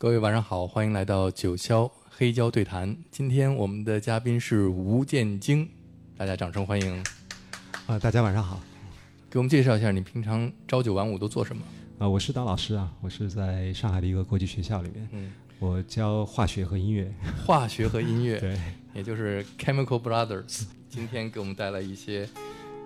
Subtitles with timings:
[0.00, 2.96] 各位晚上好，欢迎来到九霄黑胶对谈。
[3.10, 5.68] 今天我们的嘉宾是吴建京，
[6.16, 7.04] 大家掌声欢迎。
[7.88, 8.60] 啊，大家晚上好。
[9.28, 11.64] 给我们介绍一下，你平常朝九晚五都做什么？
[11.98, 17.12] 啊，我是当老师啊，我是在上海的一个国际学校里面，嗯，我教化学和音乐。
[17.44, 18.56] 化学和音乐， 对，
[18.94, 20.62] 也就是 Chemical Brothers。
[20.88, 22.28] 今天给我们带来一些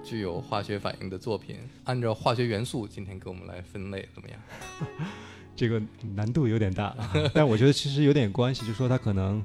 [0.02, 4.40] 具有化学反应的作品，按照化学元素，今天给我们来分类，怎么样？
[5.54, 5.80] 这个
[6.14, 9.44] 难度有点大，啊 但我觉得其实有点关系，就是说它可能，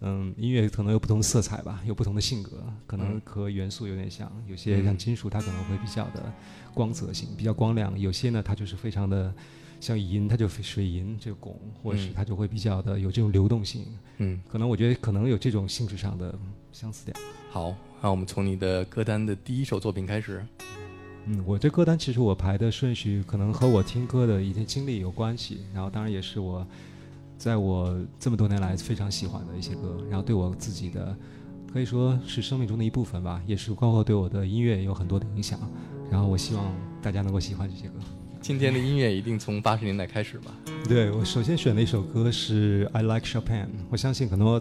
[0.00, 4.30] 嗯，音乐可能有不同的色彩吧，有不同的性格，可能嗯和元素有点像。
[4.48, 6.32] 有些像金属，它可能会比较的
[6.74, 9.32] 光泽性，比较光亮；有些呢，它就是非常的
[9.78, 13.86] 像银，它就水银这个汞，或者是嗯它就会比较的有这种流动性。
[14.18, 16.36] 嗯，可能我觉得可能有这种性质上的
[16.72, 17.16] 相似点。
[17.50, 20.44] 好，那我们从你的歌单的第一首作品开始。
[21.26, 26.66] 嗯，我这歌单其实我排的顺序可能和我听歌的一些经历有关系，然后当然也是我
[27.38, 31.16] 在我这么多年来非常喜欢的一些歌，然后对我自己的
[31.72, 35.58] 可以说是生命中的一部分吧，也是包括对我的音乐有很多的影响。
[36.10, 37.94] 然后我希望大家能够喜欢这些歌。
[38.40, 40.52] 今天的音乐一定从八十年代开始吧？
[40.88, 44.60] 对我首先选的一首歌是《I Like Chopin》，我相信很多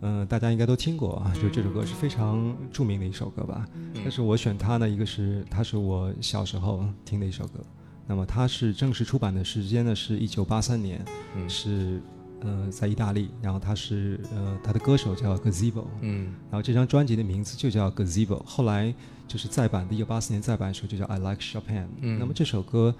[0.00, 3.66] 嗯、大家应该都听过啊，就这首歌是非常著名的一首歌吧。
[3.94, 7.64] 但是我选它呢，一个是它是我小时候听的一首歌，
[8.06, 11.48] 那么它是正式出版的时间呢是一九八三年，嗯。
[11.48, 12.00] 是
[12.40, 16.34] 呃在意大利，然后它是呃它的歌手叫 Gazebo，嗯。
[16.50, 18.94] 然后这张专辑的名字就叫 Gazebo，后来
[19.26, 21.86] 就是再版的，一九八四年再版的时候就叫 I Like Chopin。
[22.02, 22.18] 嗯。
[22.18, 22.94] 那么这首歌，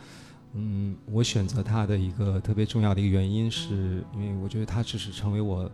[0.55, 5.71] 嗯，我选择它的一个特别重要的一个原因，是因为我觉得它只是成为我，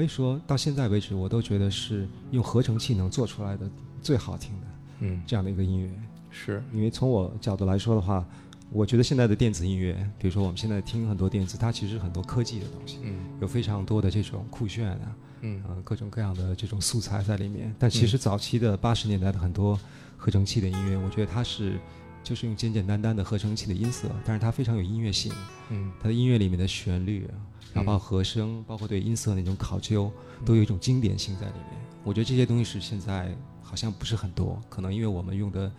[0.00, 3.70] 可以说到现在为止，我都觉得是用合成器能做出来的
[4.00, 4.66] 最好听的
[5.00, 5.90] 嗯，这样的一个音乐。
[6.30, 8.24] 是，因为从我角度来说的话，
[8.70, 17.74] 我觉得现在的电子音乐，比如说我们现在听很多电子，它其实很多科技的东西，嗯有非常多的这种酷炫啊，嗯呃，各种各样的这种素材在里面。
[17.78, 19.78] 但其实早期的八十年代的很多
[20.16, 21.78] 合成器的音乐，我觉得它是
[22.24, 25.30] 就是用简简单单的合成器的音色，但是它非常有音乐性。
[25.68, 27.34] 嗯它的音乐里面的旋律啊，
[27.72, 30.10] 然后包括和声，包括对音色那种考究，
[30.44, 31.80] 都有一种经典性在里面。
[32.02, 35.70] 我觉得这些东西是现在好像不是很多，可能因为我们用的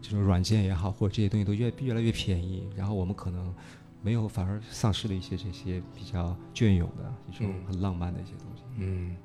[0.00, 3.54] 这种软件也好，或者这些东西都越越来越便宜，然后我们可能
[4.02, 8.62] 没有反而丧失了一些这些比较隽永的一种嗯很浪漫的一些东西。
[8.76, 9.16] 嗯，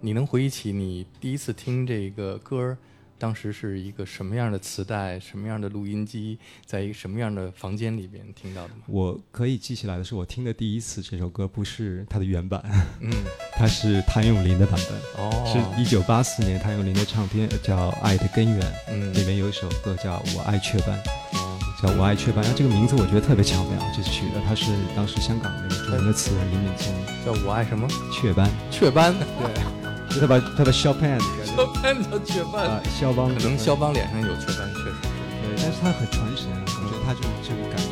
[0.00, 2.78] 你能回忆起你第一次听这个歌儿，
[3.18, 8.82] 当时是一个什么样的磁带、什么样的录音机，在一个什么样的房间里边听到的吗？
[8.86, 12.62] 我可以记起来的是，我听的第一次这首歌不是它的原版，
[13.00, 13.12] 嗯，
[13.56, 20.90] 它是谭咏麟的版本，哦，是一九八四年谭咏麟的唱片叫《爱的根源》，嗯里面有一首歌叫《我爱雀斑》，
[21.36, 22.42] 哦叫《我爱雀斑》。
[22.42, 26.92] 然后这个名字我觉得特别巧妙，这取的它是当时香港那个著名的词人林敏聪
[27.24, 27.88] 叫我爱什么？
[28.12, 35.02] 雀斑，雀斑，对，就他把他把肖潘肖邦叫雀啊斑，肖邦，可能肖邦脸上有雀斑，确实是。
[35.42, 37.87] 对，但是他很传神，我觉得他就是这种感觉。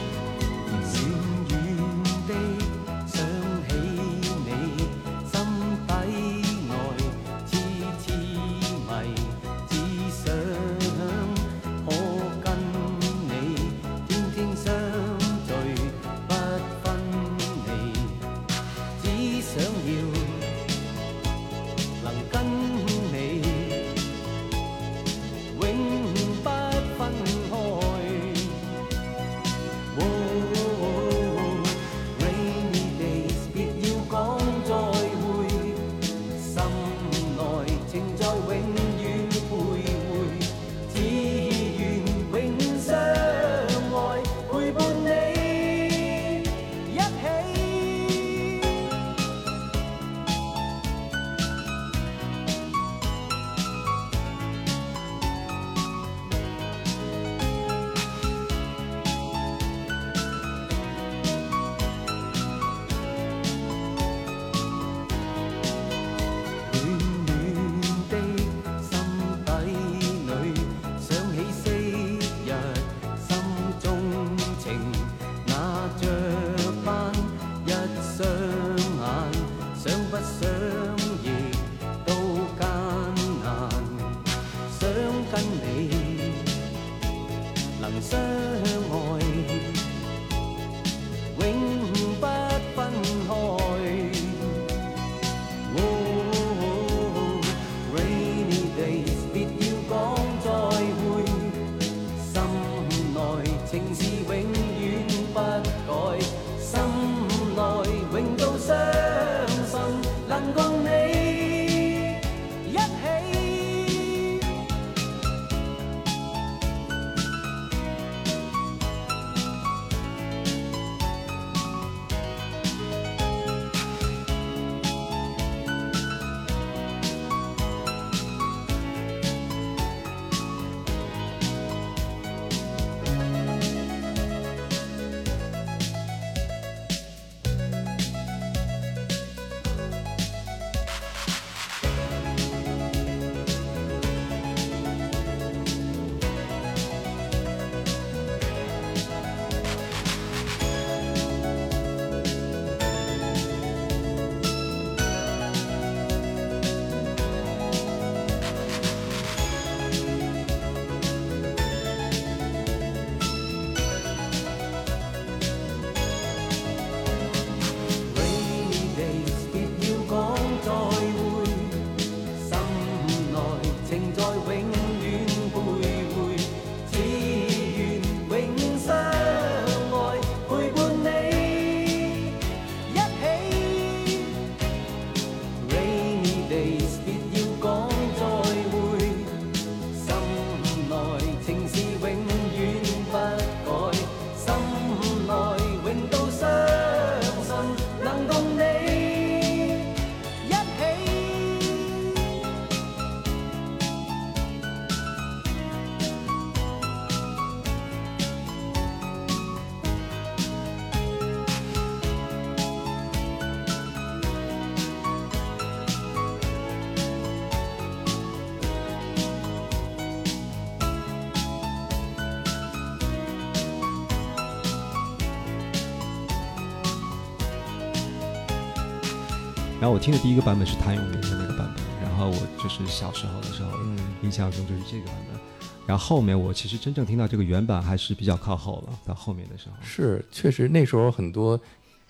[229.86, 235.40] 然后我听的第一个版本是谭咏麟的那个版本，然后我就是小时候的时候，嗯印象中就是这个版本。
[235.86, 239.76] 然后后面我其实真正听到这个原版还是比较靠后了，到后面的时候。
[239.80, 241.60] 是，确实那时候很多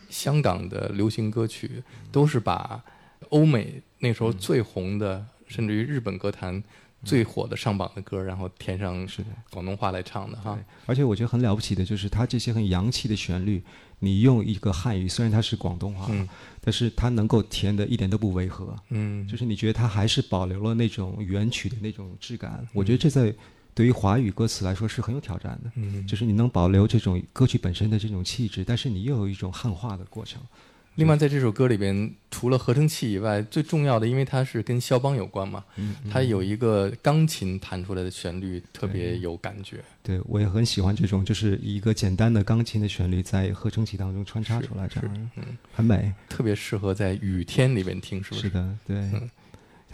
[0.08, 2.82] 香港的流行歌曲都是把
[3.28, 6.64] 欧美那时候最红的，甚至于日本歌坛
[7.06, 13.62] 最火的上榜的歌，然后填上是广东话来唱的哈。，而且我觉得很了不起的就是它这些很洋气的旋律，
[14.00, 16.28] 你用一个汉语，虽然它是广东话，嗯
[16.60, 22.66] 但是它能够填的一点都不违和，嗯，就是你觉得它还是保留了那种原曲的那种质感。
[22.72, 23.32] 我觉得这在
[23.72, 30.40] 对于华语歌词来说是很有挑战的，嗯，就是你能保留这种歌曲本身的这种气质，但是你又有一种汉化的过程。
[30.96, 39.84] 另外，在这首歌里边，除了合成器以外，最重要的，因为它是跟肖邦有关嘛，嗯，它有一个钢琴弹出来的旋律，特别有感觉。
[40.02, 46.12] 对我也很喜欢这种，就是一个简单的钢琴的旋律在合成器当中穿插出来，这是样嗯，很美。
[46.28, 48.42] 特别适合在雨天里边听，是不是？
[48.42, 49.30] 是的，对嗯。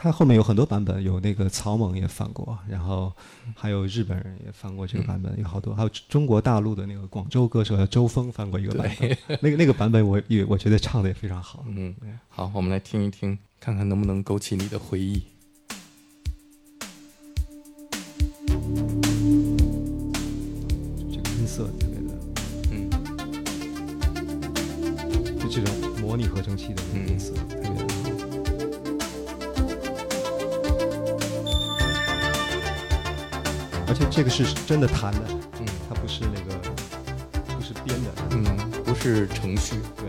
[0.03, 3.13] 它后面有很多版本，有那个草蜢也翻过，然后
[3.55, 11.65] 还有日本人也翻过这个版本，有好多，还有中国大陆的那个广州歌手叫周峰翻过一个版本， 那个那个版本我也我觉得唱的也非常好。
[11.69, 11.95] 嗯，
[12.29, 15.23] 好，我们来听一听，看看能不能勾起你的回忆。
[21.13, 22.19] 这个音色特别的，
[22.73, 22.91] 嗯。
[25.39, 28.02] 就这种模拟合成器的那个音色，特别
[33.93, 35.21] 而且这个是真的弹的，
[35.61, 36.59] 嗯它不是那个
[37.55, 39.75] 不是编的，嗯，不是程序。
[39.99, 40.09] 对。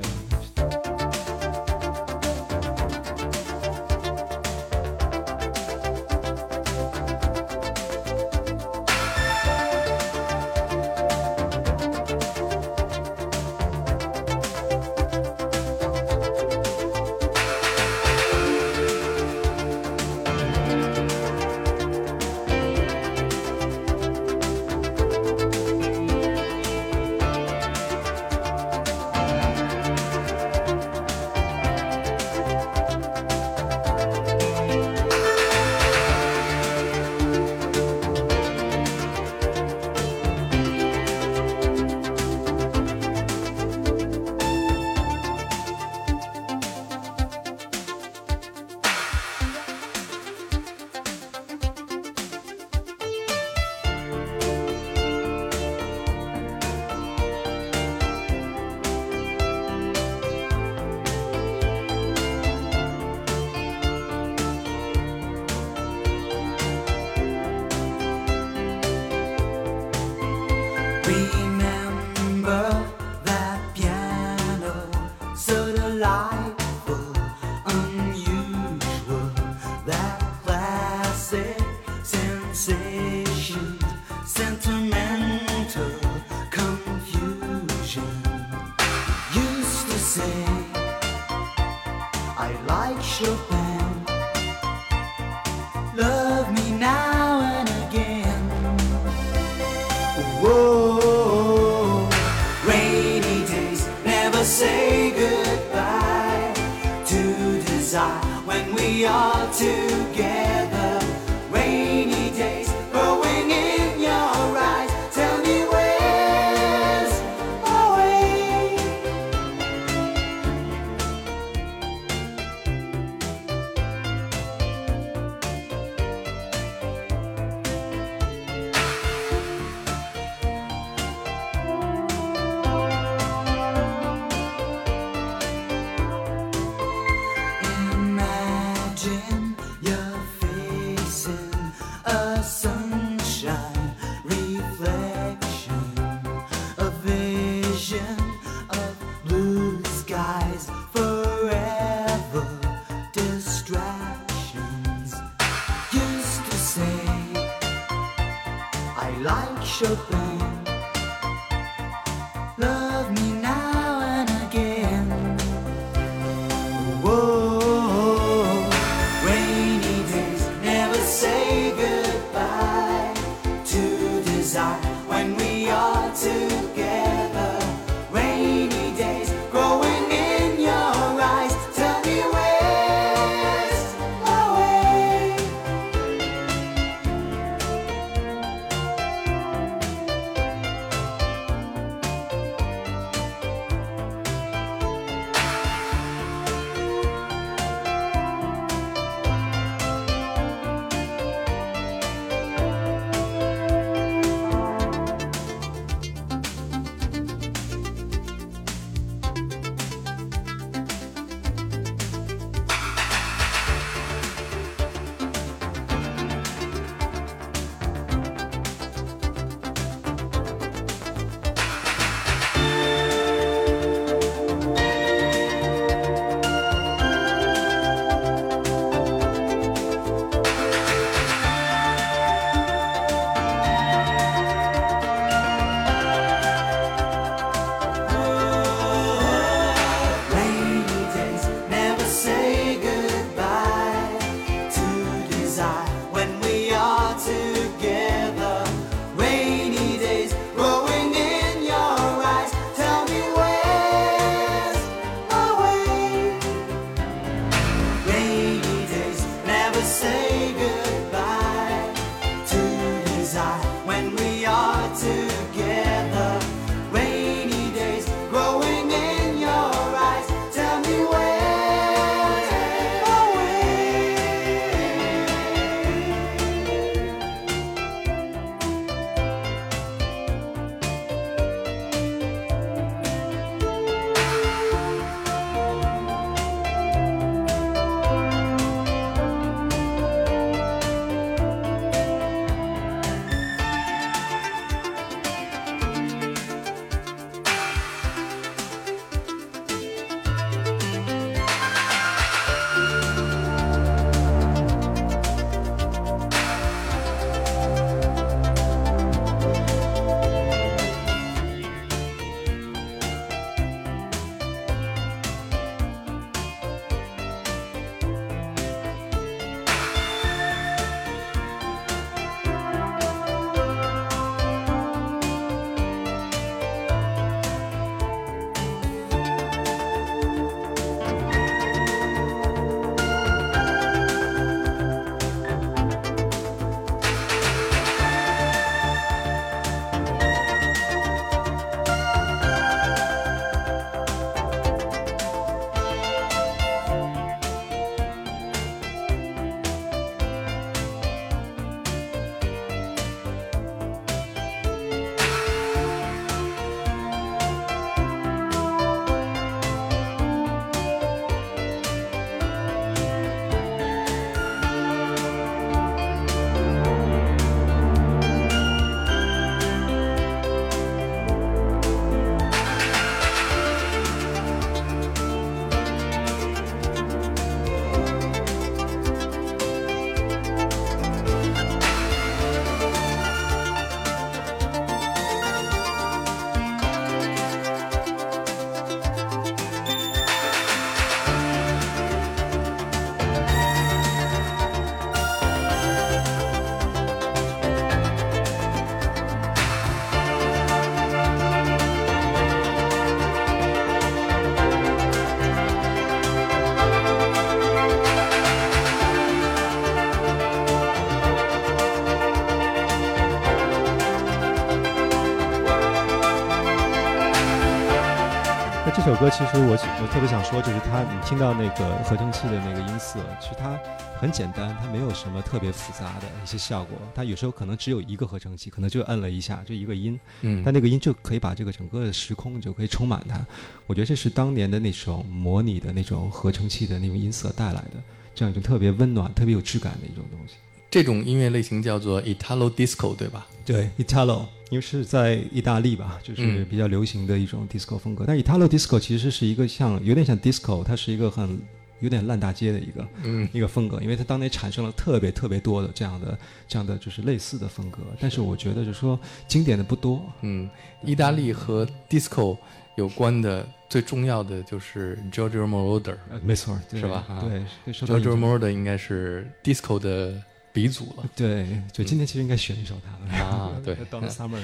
[419.24, 423.80] 歌其实我我特别想说，就是它，你听到那个合成器的那个音色，其实它
[424.20, 426.98] 很简单，它没有什么特别复杂的一些效果。
[427.16, 433.40] 它有时候可能只有一个合成器，可能就摁了一下，就一个音，嗯但那个音就可以把这个整个的时空就可以充满它。
[433.88, 438.04] 我觉得这是当年的那种模拟的那种合成器的那种音色带来的，
[438.36, 440.56] 这样一种特别温暖、特别有质感的一种东西。
[440.94, 443.48] 这种音乐类型叫做 Italo Disco，对吧？
[443.66, 448.26] 对，Italo，因为是在意大利吧，就是嗯比较流行的一种 disco 风格。
[448.28, 451.60] 但 Italo disco 其实是一个像有点像 disco，它是一个很
[452.00, 457.98] 有点烂大街的一个嗯一个风格，因为它当年产生了特别特别多的这样的这样的就是类似的风格。
[458.20, 460.22] 但是我觉得就是说经典的不多。
[460.42, 460.70] 嗯，
[461.04, 462.56] 意大利和 disco
[462.98, 466.18] 有关的最重要的就是 Giorgio Moroder。
[466.30, 470.40] 呃，没错，是吧啊对，Giorgio Moroder 应该是 disco 的
[470.74, 474.60] 鼻祖了对，就今天其实应该选一首他的啊 对到了 summer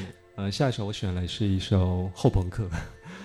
[0.52, 2.68] 下一首我选了是一首后朋克。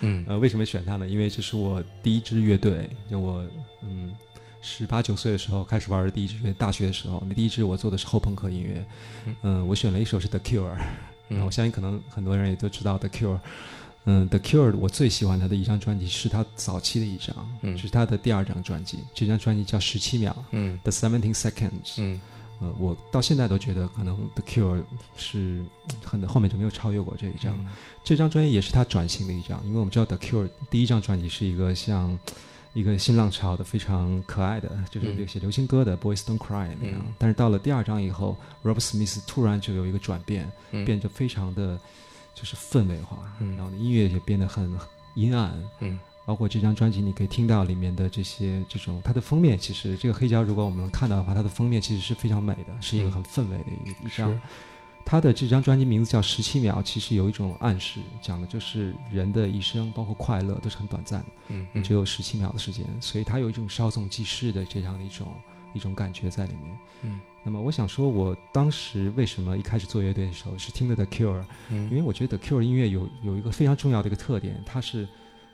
[0.01, 1.09] 嗯呃，为什么选它呢？
[1.09, 3.47] 因为这是我第一支乐队，就我
[3.83, 4.13] 嗯
[4.61, 8.85] 十八九岁的时候开始玩的第一支乐队，大学的时候，那第一支我做的是后朋克音乐。
[9.27, 10.77] 嗯嗯、我选了一首是 The Cure，、
[11.31, 13.39] 嗯我相信可能很多人也都知道 The Cure。
[14.07, 18.99] 嗯，The Cure 我最喜欢他的一张专辑是他早期的一张，嗯是他的第二张专辑。
[19.15, 21.95] 这张专辑叫《十七秒》嗯 The Seventeen Seconds。
[21.99, 22.21] 嗯
[22.65, 24.83] 呃，我到现在都觉得可能 The Cure
[25.17, 25.65] 是
[26.05, 27.55] 很后面就没有超越过这一张。
[27.59, 27.67] 嗯
[28.03, 32.19] 这张专辑也是他转型的一张，因为我们知道 The Cure 第一张专辑是一个像
[32.75, 37.01] 一个新浪潮的非常可爱的，就是嗯那些流行歌的 Boys Don't Cry 那样。
[37.01, 41.79] 嗯但是到了第二张以后，Rob Smith 突然就有一个转变，嗯变得非常的
[42.35, 44.71] 就是氛围化，嗯然后音乐也变得很
[45.15, 45.55] 阴暗。
[45.81, 54.41] 嗯包括这张专辑，你可以听到里面的这些这种它的封面，其实这个黑胶如果我们能看到的话，它的封面其实是非常美的，是一个嗯很氛围的一一张是。
[55.07, 65.27] 他的这张专辑名字叫《十七秒》，其实有一种暗示，讲的就是人的一生，包括快乐，都是很短暂的，嗯嗯只有十七秒的时间，所以它有一种稍纵即逝的这样的一种
[65.75, 66.79] 一种感觉在里面。
[67.03, 75.07] 嗯那么我想说，我当时为什么一开始做乐队的时候是听的 The Cure，嗯因为我觉得 The Cure 音乐有有一个非常重要的一个特点，它是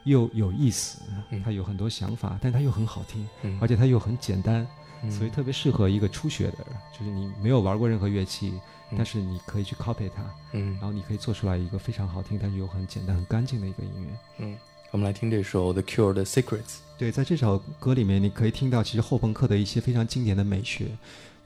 [0.04, 3.58] 又有意思嗯，它有很多想法，但它又很好听，嗯。
[3.60, 4.66] 而且它又很简单，
[5.02, 5.10] 嗯。
[5.10, 8.54] 所以特别适合一个初学的人，就是你没有玩过任何乐器，
[8.90, 8.96] 嗯。
[8.96, 10.72] 但是你可以去 copy 它，嗯。
[10.74, 14.08] 然后你可以做出来一个非常好听，但是又很简单、很干净的一个音乐。
[14.38, 14.56] 嗯，
[14.90, 16.78] 我们来听这首 The Cure 的 Secrets。
[16.96, 20.86] 对，在这首歌里面，你可以听到其实后朋克的一些非常经典的美学，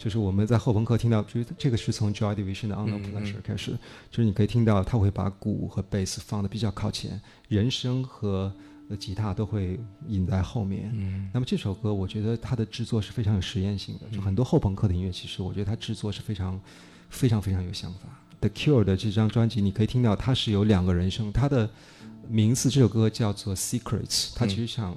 [0.05, 3.71] 就是我们在后朋克听到，就是这个是从 Joy Division 的 Pleasure 嗯开始，
[4.11, 8.53] 就是你可以听到他会把鼓和贝斯放的比较靠前，人声和
[8.91, 10.91] 呃吉他都会引在后面。
[10.93, 16.61] 嗯那么这首歌，我觉得它的制作是非常有实验性的，就很多后朋克的音乐，其实我觉得它制作是非常、
[17.09, 18.01] 非常非常有想法。
[18.41, 21.71] The Cure 的这张专辑，你可以听到它是有两个人声，它的
[22.29, 24.95] 名字这首歌叫做 Secrets，它其实想、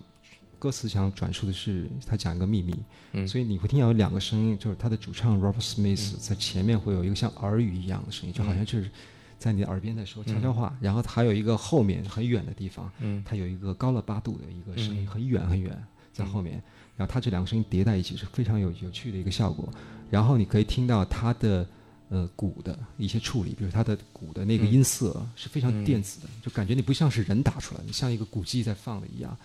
[0.59, 2.75] 歌词想转述的是他讲一个秘密，
[3.13, 3.27] 嗯。
[3.27, 8.89] 所以你会听到有两个声音，就是他的主唱 Robert Smith 在前面会有一个像耳语一样的声音，就好像就是
[9.37, 13.23] 在你的耳边在说悄悄话，然后还有一个后面很远的地方，嗯。
[13.25, 15.07] 它有一个高了八度的一个声音，嗯。
[15.07, 16.61] 很远很远在后面，
[16.95, 19.69] 然后它这两个声音叠在一起是非常有有趣的一个效果。
[20.09, 21.67] 然后你可以听到它的
[22.09, 24.71] 呃鼓的一些处理，比如它的鼓的那个嗯。
[24.71, 25.85] 音色是非常嗯。
[25.85, 29.37] 电子的，就感觉你不像是人打出来的，你像一个鼓机在放的一样。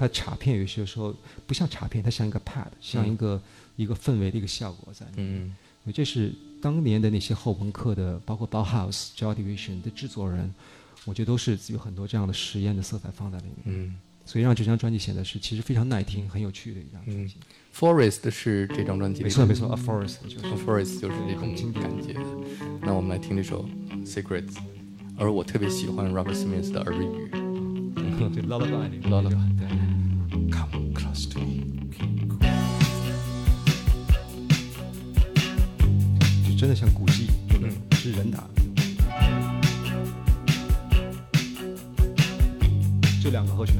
[0.00, 1.14] 它卡片有些时候
[1.46, 3.38] 不像卡片，它像一个 pad，像一个、
[3.76, 5.44] 一个氛围的一个效果在里面。
[5.44, 5.54] 嗯
[5.92, 6.32] 这是
[6.62, 10.54] 当年的那些后朋克的，包括 Bauhaus、Joy Division 的制作人，
[11.04, 17.34] 我觉得都是有很多这样的实验的色彩放在里面，嗯所以让这张专辑显得是其实非常耐听、很有趣的一张专辑。
[17.74, 20.56] ，Forest 是这张专辑没错没错，A Forest 就是 A。
[20.64, 22.14] ，Forest 就是这种感觉。
[22.82, 23.68] 那我们来听这首
[24.04, 24.56] Secrets，
[25.16, 27.49] 而我特别喜欢 Robert Smith 的耳语。
[28.28, 29.66] 对 Lullaby 那个 Lullaby 对。
[30.50, 31.64] Come close to me.
[36.46, 38.48] 就真的像古迹，嗯是人打的。
[43.22, 43.76] 就两个和弦。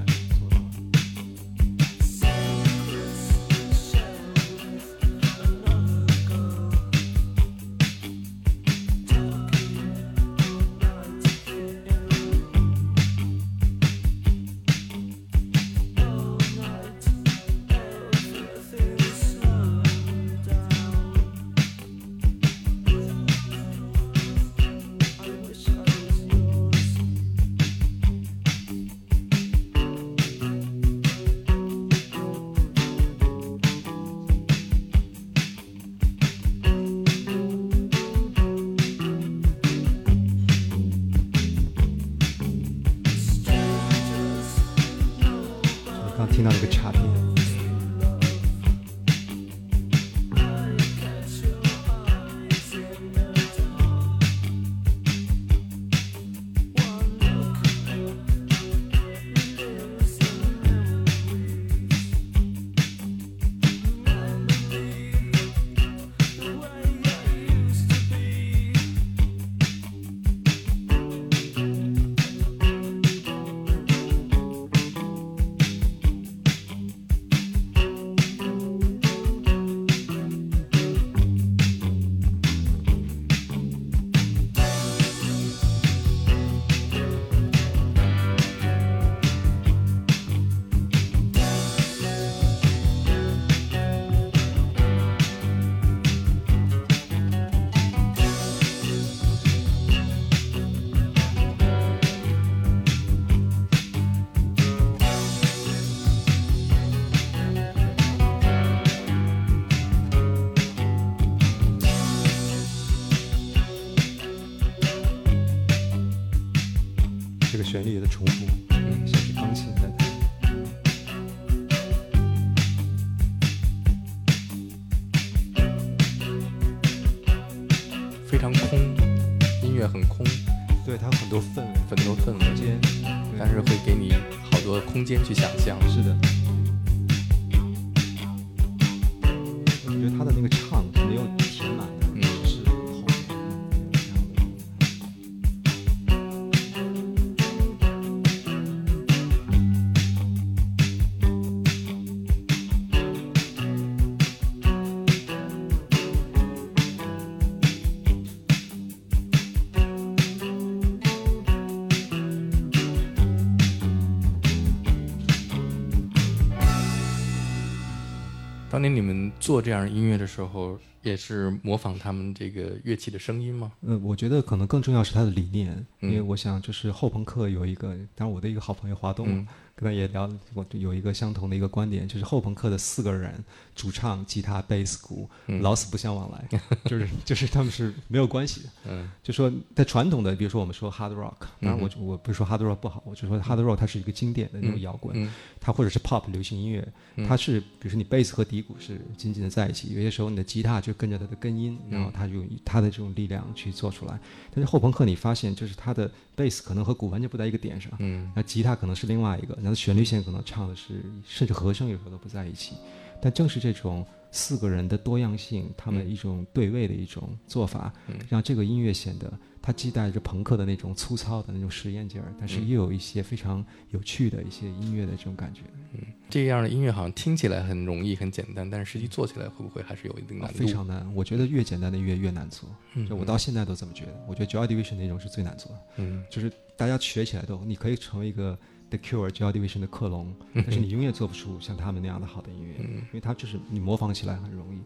[169.51, 173.73] 做这样音乐的时候，也是模仿他们这个乐器的声音吗？
[173.83, 179.47] 嗯，我觉得可能更重要是他的理念，因为嗯我想就是后朋克有一个，当然我的一个好朋友华东，嗯。
[179.77, 183.43] 跟他也聊，我有一个相同的一个观点，就是后朋克的四个人，
[183.75, 188.69] 主唱、吉他、贝斯、鼓，嗯老死不相往来， 就是就是他们是没有关系的。
[188.91, 189.09] 嗯。
[189.23, 195.33] 就说在传统的，比如说我们说 hard rock，当然我嗯我不是说 hard rock 不好，我就说 hard rock 它是一个经典的那种摇滚，嗯。
[195.59, 196.87] 它或者是 pop 流行音乐，
[197.17, 197.27] 嗯。
[197.27, 204.18] 它是比如说你贝斯和底鼓是紧紧的在一起，有些时候你的吉他就跟着它的根音，然后它就用它的这种力量去做出来。
[204.55, 212.74] 但是后朋克你发现就是它的贝斯可能和鼓完全不在一个点上，嗯那吉他可能是另外一个，然后旋律线可能唱的是，甚至和声有时候都不在一起。
[213.22, 219.31] 但正是这种四个人的多样性，他们一种对位的一种做法，嗯让这个音乐显得
[219.62, 225.61] 它既带着朋克的那种粗糙的那种实验劲儿，但是嗯又有一些非常有趣的一些音乐的这种感觉。
[225.92, 230.59] 嗯这样的音乐好像听起来很容易、很简单，但是实际做起来会不会还是有一定难度？
[230.59, 232.68] 非常难，我觉得越简单的音乐越难做。
[232.94, 234.25] 嗯就我到现在都这么觉得。
[234.29, 238.57] 我觉得 Joy Division 那种是最难做的，嗯就是大家学起来都，你可以成为一个
[238.90, 244.79] The Cure、Joy Division 的克隆，但是你永远做不出像他们那样的好的音乐，嗯因为它就是你模仿起来很容易。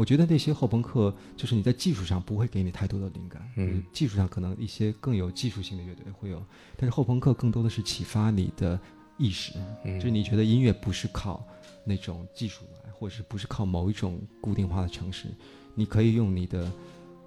[0.00, 6.42] 我觉得那些后朋克就是你在技术上不会给你太多的灵感，嗯，技术上可能一些更有技术性的乐队会有，
[6.74, 8.80] 但是后朋克更多的是启发你的
[9.18, 9.52] 意识，
[9.84, 11.46] 嗯就是你觉得音乐不是靠
[11.84, 15.26] 那种技术来，或者是不是靠某一种固定化的程式，
[15.74, 16.72] 你可以用你的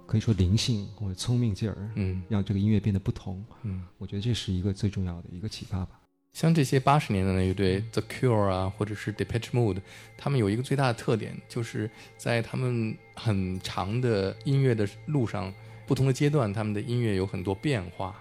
[0.04, 3.44] 可以说灵性或者聪明劲儿，嗯让这个音乐变得不同。
[3.62, 6.00] 嗯，我觉得这是一个最重要的一个启发吧。
[6.34, 9.78] 像这些八十年代的乐队，The Cure 啊，或者是 Depeche Mode，
[10.18, 15.54] 他们有一个最大的特点，就是在他们很长的音乐的路上，
[15.86, 18.12] 不同的阶段，他们的音乐有很多变化。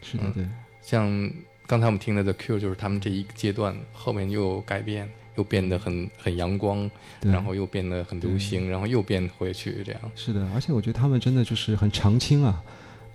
[0.00, 0.48] 嗯，是的对，
[0.80, 1.30] 像
[1.66, 10.00] 刚才我们听的 The Cure，就是他们这一个阶段，后面又有改变，又变得很很阳光，然后又变得很流行，然后又变回去，这样。
[10.16, 12.64] 是的，而且我觉得他们真的就是很长青啊。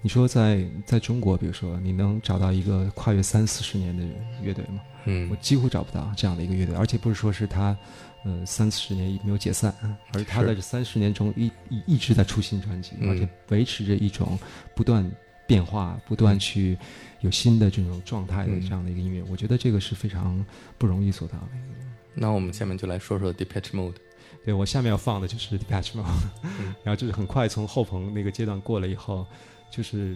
[0.06, 4.04] 你说在在中国，比如说你能找到一个跨越三四十年的
[4.39, 4.80] 乐队吗？
[5.06, 5.28] 嗯。
[5.32, 7.76] 我嗯几乎找不到这样的一个乐队，而且不是说是他，
[8.24, 9.74] 呃，三四十年没有解散，
[10.13, 14.38] 而是他在这三十年中一一一直在出新专辑，嗯而且维持着一种
[14.76, 15.12] 不断
[15.48, 16.78] 变化、不断去
[17.22, 18.62] 有新的这种状态的嗯。
[18.62, 20.46] 这样的一个音乐，我觉得这个是非常
[20.78, 21.48] 不容易做到的。
[22.13, 23.96] 那我们下面就来说说 Depeche Mode。
[24.46, 26.06] 对我下面要放的就是 Depeche Mode，、
[26.60, 26.76] 嗯。
[26.86, 29.26] 然后就是很快从后朋那个阶段过了以后，
[29.69, 30.15] 就是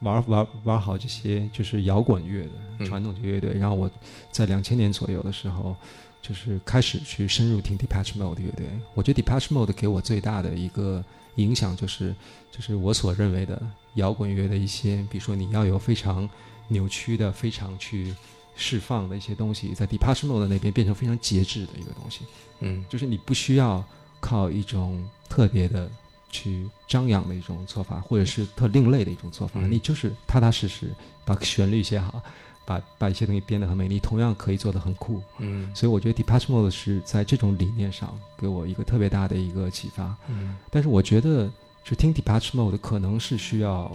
[0.00, 3.90] 玩玩玩好这些就是摇滚乐的嗯传统的乐队，然后我
[4.30, 5.74] 在两千年左右的时候，
[6.20, 8.66] 就是开始去深入听 Depeche Mode 的乐队。
[8.94, 11.02] 我觉得 Depeche Mode 给我最大的一个
[11.36, 12.14] 影响就是，
[12.50, 13.60] 就是我所认为的
[13.94, 16.28] 摇滚乐的一些，比如说你要有非常
[16.68, 18.14] 扭曲的、非常去
[18.54, 22.20] 释放的一些东西，在 Depeche Mode 那边变成非常节制的一个东西。
[22.60, 23.84] 嗯就是你不需要
[24.20, 25.90] 靠一种特别的
[26.36, 30.94] 去张扬的一种做法，或者是特另类的一种做法，嗯你就是踏踏实实
[31.24, 32.20] 把旋律写好，
[32.64, 35.22] 把把一些东西编得很美丽，同样可以做得很酷。
[35.38, 40.14] 嗯所以我觉得 Depeche Mode 是在这种理念上给我一个特别大的一个启发。
[40.28, 41.50] 嗯但是我觉得，
[41.84, 43.90] 就听 Depeche Mode 可能是需要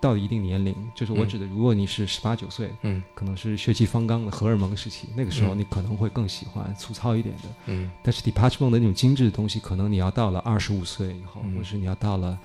[0.00, 1.28] 到了一定年龄，就是我嗯。
[1.28, 3.02] 指的，如果你是十八九岁，嗯。
[3.14, 5.58] 可能是血气方刚的荷尔蒙时期，那个时候嗯。
[5.58, 7.42] 你可能会更喜欢粗糙一点的。
[7.66, 7.90] 嗯。
[8.02, 11.52] 但是 Depeche Mode 的那种精致的东西，可能你要到了二十五岁以后，嗯。
[11.52, 12.38] 或者是你要到了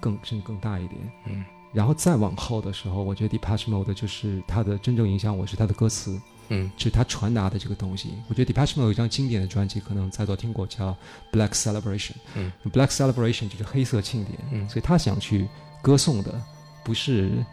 [0.00, 1.44] 更甚至更大一点，嗯。
[1.72, 6.70] 然后再往后的时候，我觉得 Depeche Mode 就是它的真正影响我是它的歌词，嗯。
[6.76, 8.14] 就是它传达的这个东西。
[8.28, 10.96] 我觉得 Depeche Mode 有一张经典的专辑，可能在座听过，叫
[11.30, 12.12] Black Celebration。
[12.36, 14.68] 嗯，Black Celebration 就是黑色庆典，嗯。
[14.68, 15.48] 所以他想去
[15.80, 16.40] 歌颂的
[16.84, 17.44] 不是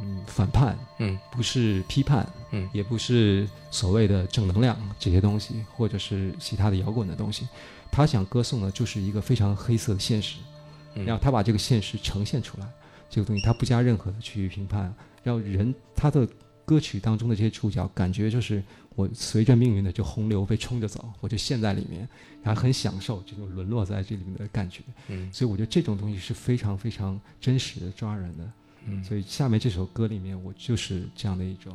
[0.00, 7.48] 嗯反叛，嗯不是批判，嗯也不是所谓的正能量这些东西，或者是其他的摇滚的东西。
[7.90, 10.38] 他想歌颂的就是一个非常黑色的现实，
[10.94, 12.66] 嗯然后他把这个现实呈现出来。
[13.10, 16.28] 这个东西，他不加任何的去评判，让人他的
[16.66, 18.62] 歌曲当中的这些触角，感觉就是
[18.94, 22.06] 我随着命运的这洪流被冲着走，我就陷在里面，
[22.42, 24.82] 然后很享受这种沦落在这里面的感觉。
[25.06, 28.52] 嗯所以我觉得这种东西是非常非常真实的、抓人的。
[28.88, 31.72] 嗯，所以下面这首歌里面，我就是这样的一种。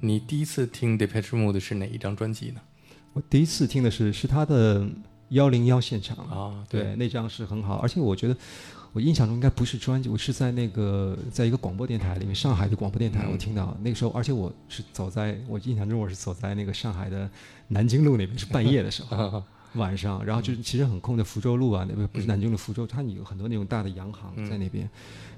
[0.00, 2.60] 你第一次听 Depeche Mode 是哪一张专辑呢？
[3.12, 4.86] 我第一次听的是是他的
[5.30, 6.16] 幺零幺现场。
[6.26, 8.36] 啊对，那张是很好，而且我觉得
[8.92, 13.32] 我印象中应该不是专辑，我是在那个在一个广播电台里面，上海的广播电台，嗯。
[13.32, 17.28] 我听到那个时候，而且我是走在我印象中我是走在那个上海的
[17.68, 19.16] 南京路那边，是半夜的时候。
[19.38, 24.88] 啊晚上，然后就是其实很空的福州路啊，那边不是南京的福州，它有很多那种大的洋行在那边，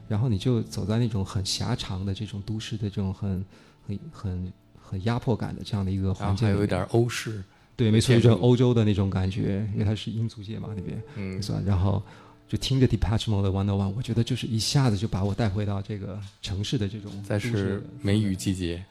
[0.09, 3.45] 然后你就走在那种很狭长的这种都市的这种很
[3.87, 7.45] 很很很压迫感的这样的一个环境还有一点欧式，
[7.77, 11.43] 对，没错，建筑就是欧洲的那种感觉，因为它是英租界嘛那边，嗯。
[11.43, 11.63] 是吧？
[11.65, 12.03] 然后
[12.49, 18.83] 就听着 Departure Mode 的 One on One，我觉得就是一下子就把我带回到这个城市的这种再是梅雨季节，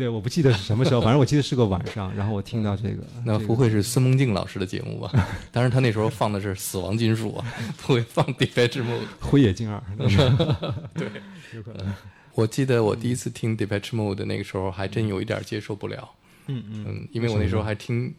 [0.00, 5.12] 对，我不记得是什么时候，反正我记得是个晚上，然后我听到这个， 那不会是孙梦静老师的节目吧？
[5.52, 7.44] 当然，他那时候放的是死亡金属啊，
[7.82, 9.04] 不会放 Depeche Mode。
[9.20, 9.78] 灰野静二，
[10.96, 11.10] 对，
[11.54, 11.92] 有可能，
[12.34, 16.10] 我记得我第一次听 Depeche Mode 那个时候，还真有一点接受不了。
[16.46, 18.14] 嗯嗯嗯，因为我那时候还听，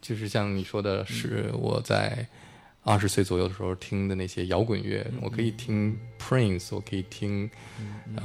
[0.00, 2.26] 就是像你说的，是我在
[2.82, 7.50] 二十岁左右的时候听的那些摇滚乐，我可以听 Prince，我可以听，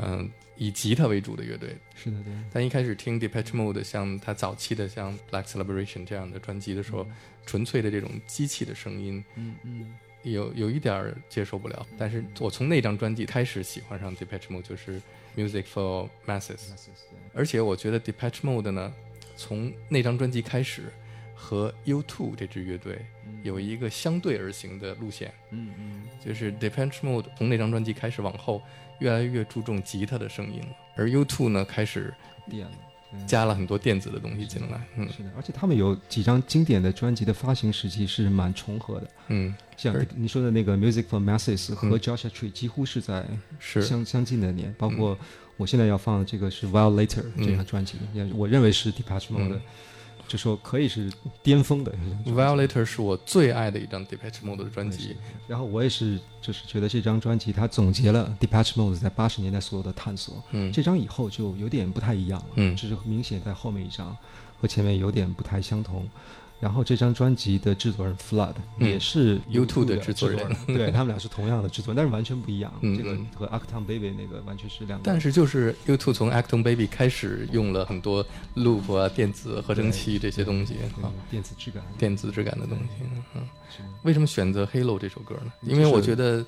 [0.02, 1.78] 嗯、以吉他为主的乐队。
[1.96, 7.08] 是的，对，但一开始听 Depeche Mode，像他早期的像 Black Celebration 这样的专辑的时候，
[7.46, 9.94] 纯粹的这种机器的声音，嗯嗯。
[10.24, 11.86] 有有一点儿接受不了。
[12.00, 15.00] 但是我从那张专辑开始喜欢上 Depeche Mode，就是
[15.38, 16.72] Music for Masses。
[17.32, 18.92] 而且我觉得 Depeche Mode 呢，
[19.38, 20.92] 从那张专辑开始，
[21.36, 23.06] 和 U2 这支乐队
[23.44, 26.08] 有一个相对而行的路线，嗯嗯。
[26.20, 28.64] 就是 Depeche Mode 从那张专辑开始往后，
[29.00, 32.14] 越来越注重吉他的声音了，而 U2 呢开始
[32.50, 32.72] 电了。
[33.26, 35.08] 加了很多电子的东西进来，嗯。
[35.10, 43.26] 是的，而且他们有几张经典的专辑的发行时期是蛮重合的，嗯，像你说的那个《Music for Masses》和嗯《Joshua Tree》几乎是在
[43.58, 43.82] 是。
[43.82, 45.18] 相相近的年，包括
[45.56, 49.62] 我现在要放的这个是《While Later》嗯这张专辑，也我认为是 Depeche Mode 的
[50.26, 51.12] 嗯，就说可以是
[51.44, 51.94] 巅峰的。
[52.26, 55.16] Violator 是我最爱的一张 Depeche Mode 的专辑，
[55.48, 60.44] 然后我也是，就是觉得这张专辑它总结了 Depeche Mode 在八十年代所有的探索。
[60.52, 64.16] 嗯，这张以后就有点不太一样了，嗯只是明显在后面一张
[64.60, 66.08] 和前面有点不太相同。
[66.60, 72.74] 然后这张专辑的制作人 Flood、嗯也是 YouTube 的制制作人对他们俩是同样的制作人，但是完全不一样。
[72.82, 75.04] 嗯这个嗯和 Acton Baby 那个完全是两个。
[75.06, 82.86] 但是就是 YouTube 从 Acton Baby 开始用了很多 loop 啊、电子合成器这些东西啊，电子质感，电子质感的东西。
[83.36, 83.48] 嗯，
[84.04, 85.52] 为什么选择《Halo》这首歌呢？
[85.62, 86.44] 因为我觉得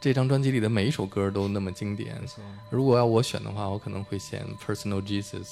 [0.00, 2.18] 这张专辑里的每一首歌都那么经典。
[2.70, 5.44] 如果要我选的话，我可能会选《Personal Jesus》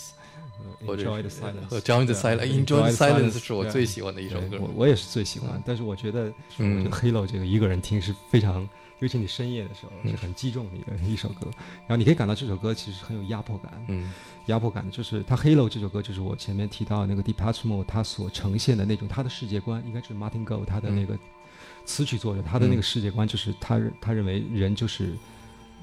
[0.86, 3.32] 或者 Enjoy the silence 和《Join the 对 Silence》。
[3.38, 4.70] 《是我最喜欢的一首歌我。
[4.74, 8.68] 我也是最喜欢，但是我觉得，嗯我觉得 Halo 这个一个人听是非常，
[9.00, 11.48] 尤其你深夜的时候嗯是很击中你的一首歌。
[11.86, 14.12] 然后你可以感到这首歌其实很有压迫感，嗯
[14.46, 21.18] 压迫感就是它 Halo 这首歌就是我前面提到的那个 departement，它所呈现的那种他的世界观，应该是 Martin Gore 他的那个
[21.84, 25.12] 词曲作者，他的那个世界观就是他他认为人就是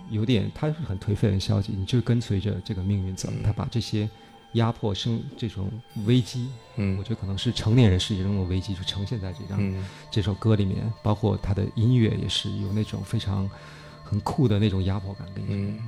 [0.10, 4.10] 有点他是很颓废很消极，你就跟随着这个命运走，嗯他把这些
[4.56, 5.72] 压迫生这种
[6.06, 6.50] 危机。
[6.78, 13.50] 嗯我嗯觉得可能是成年人世界中的危机，就呈现在这张、嗯这首歌里面，包括他的音乐也是有那种非常
[14.04, 15.80] 很酷的那种压迫感跟嗯，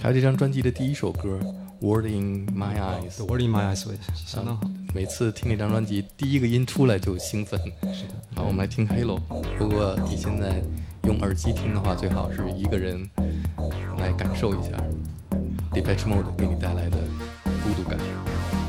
[0.00, 1.38] 还有这张专辑的第一首歌
[1.86, 4.68] 《Word in My Eyes The》，Word in My Eyes 也相当好。
[4.92, 7.60] 每次听那张专辑，第一个音出来就兴奋。
[7.94, 9.20] 是的，好，我们来听《Halo》。
[9.58, 10.62] 如果你现在
[11.04, 13.08] 用耳机听的话，最好是一个人
[13.98, 14.70] 来感受一下
[15.72, 16.98] Depeche Mode 给你带来的
[17.62, 18.61] 孤独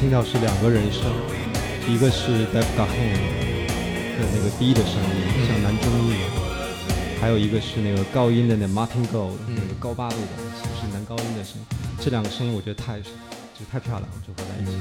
[0.00, 1.12] 听到是两个人声，
[1.86, 3.12] 一个是 Dave Gahan
[4.16, 6.16] 的那个低的声音，像男中音，
[7.20, 11.66] 还有一个是那个高音的那 Martin Gold 那个高八度的，其实是男高音的声音。
[12.00, 14.72] 这两个声音我觉得太就太漂亮了，就合在一起。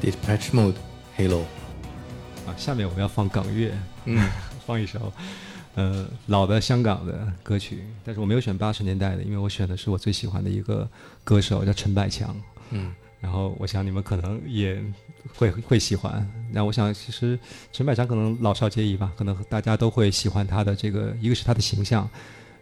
[0.00, 0.74] Depeche Mode
[1.16, 1.42] Halo，
[2.46, 3.70] 啊，下面我们要放港乐，
[4.06, 4.28] 嗯，
[4.66, 5.12] 放一首
[5.74, 10.88] 呃老的香港的歌曲，但是我没有选八十年代的，因为我选的是我最喜欢的一个
[11.22, 12.34] 歌手叫陈百强，
[12.70, 14.82] 嗯，然后我想你们可能也
[15.34, 16.26] 会会喜欢。
[16.50, 17.38] 那我想其实
[17.72, 22.08] 陈百强可能老少皆宜吧，可能大家都会喜欢他的这个，一个是他的形象。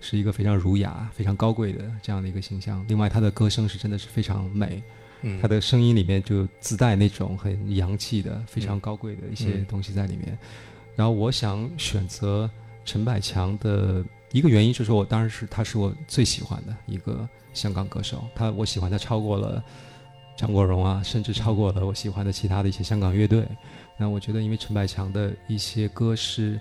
[0.00, 2.84] 是一个非常儒雅、非常高贵的这样的一个形象。
[2.86, 4.80] 另外，他的歌声是真的是非常美，
[5.40, 10.38] 他的声音里面就自带那种很洋气的、非常高贵的一些东西在里面。
[10.94, 12.50] 然后，我想选择
[12.84, 19.62] 陈百强的一个原因就是我当然是他是我最喜欢的一个香港歌手，他我喜欢他超过了
[20.36, 23.46] 张国荣啊，甚至超过了我喜欢的其他的一些香港乐队。
[23.96, 26.60] 那我觉得，因为陈百强的一些歌是，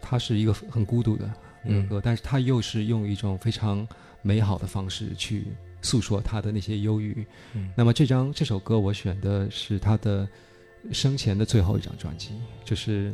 [0.00, 1.28] 他是一个很孤独的
[1.64, 3.86] 一个歌，但是他又是用一种非常
[4.22, 5.46] 美好的方式去
[5.82, 7.26] 诉说他的那些忧郁。
[7.54, 10.26] 嗯那么这张这首歌我选的是他的
[10.90, 12.30] 生前的最后一张专辑，
[12.64, 13.12] 就是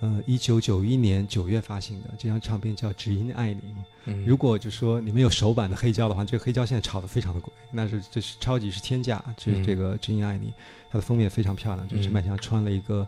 [0.00, 3.60] 呃一九九一年九月发行的这张唱片叫《只因爱你》。
[4.06, 9.22] 嗯如果就说你们有首版的黑胶的话，这个黑胶现在炒得非常的贵，那是这是超级是天价。
[9.36, 10.46] 这是这个《只因爱你》，
[10.90, 13.06] 它的封面非常漂亮，就是陈嗯百强穿了一个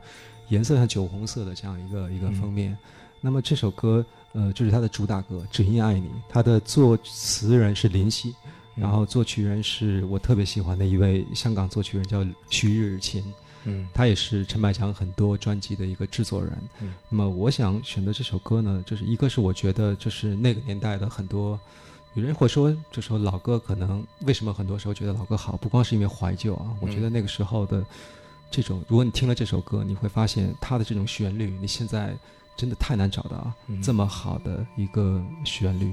[0.49, 2.77] 颜色像酒红色的这样一个一个封面。
[3.21, 8.51] 那么这首歌，呃，就是他的主打歌《只因爱你》，他的作词人是林夕，嗯
[8.81, 13.25] 然后作曲人是我特别喜欢的一位香港作曲人叫徐日勤，
[13.65, 16.53] 嗯他也是陈百强很多专辑的一个制作人。
[16.81, 21.59] 嗯那么我想选择这首歌呢，就是一个是我觉得就是那个年代的很多，
[22.15, 27.85] 有人会说，就说老歌可能为什么很多时候觉得老歌好，不光是因为怀旧啊，我觉得那个时候的
[28.51, 32.17] 这种，如果你听了这首歌，你会发现它的这种旋律，你现在
[32.57, 35.93] 真的太难找到嗯这么好的一个旋律，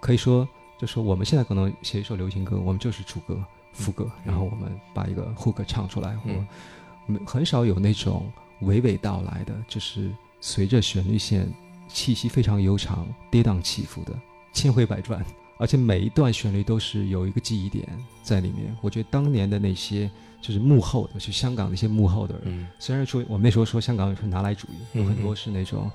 [0.00, 0.48] 可以说。
[0.80, 3.38] 就说我们现在可能写一首流行歌我们就是主歌
[3.74, 10.10] 副歌然后我们把一个副歌唱出来我们很少有那种娓娓道来的就是
[10.40, 11.46] 随着旋律线
[11.86, 14.18] 气息非常悠长跌宕起伏的
[14.54, 15.22] 千回百转。
[15.60, 17.86] 而且每一段旋律都是有一个记忆点
[18.22, 20.10] 在里面我觉得当年的那些
[20.40, 25.90] 就是幕后的就香港那些幕后的人虽然说我们那时候说香港是拿来主义有很多是那种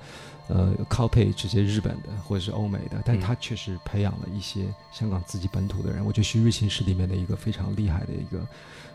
[0.48, 8.38] 呃 copy 这些日本的或者是欧美的但他确实培养了一些香港自己本土的人我觉得徐日新是里面的一个非常厉害的一个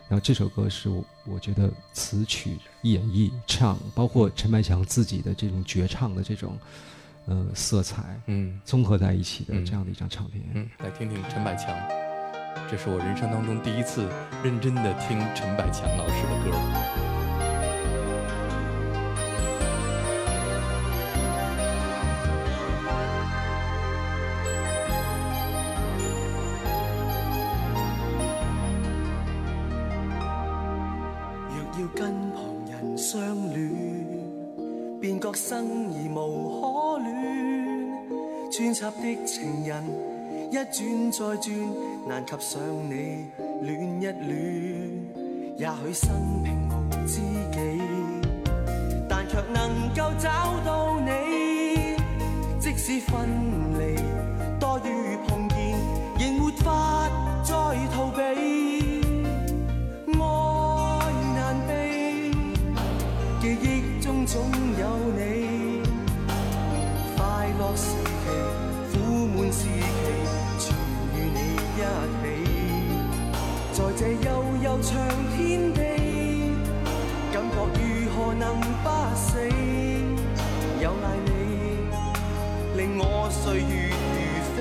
[0.08, 6.58] 然后这首歌是我我觉得词曲演绎唱包括陈百强自己的这种绝唱的这种
[7.26, 8.60] 呃色彩嗯。
[8.64, 10.42] 综合在一起的这样的一张唱片。
[10.54, 11.74] 嗯来听听陈百强
[12.70, 14.08] 这是我人生当中第一次
[14.42, 17.21] 认真的听陈百强老师的歌。
[35.52, 37.12] 生而无可恋，
[38.50, 39.84] 穿插的情人，
[40.50, 41.54] 一转再转，
[42.08, 43.26] 难及上你
[43.60, 44.32] 恋一恋，
[45.58, 46.72] 也许生平无
[47.06, 47.20] 知
[47.52, 47.82] 己，
[49.06, 50.30] 但却能够找
[50.64, 51.98] 到你，
[52.58, 53.28] 即使分
[53.78, 53.96] 离
[54.58, 55.11] 多远。
[74.02, 74.98] 这悠悠长
[75.36, 75.80] 天地，
[77.32, 79.38] 感觉如何能不死？
[80.80, 81.30] 有赖你，
[82.76, 84.16] 令我岁月如
[84.56, 84.60] 飞。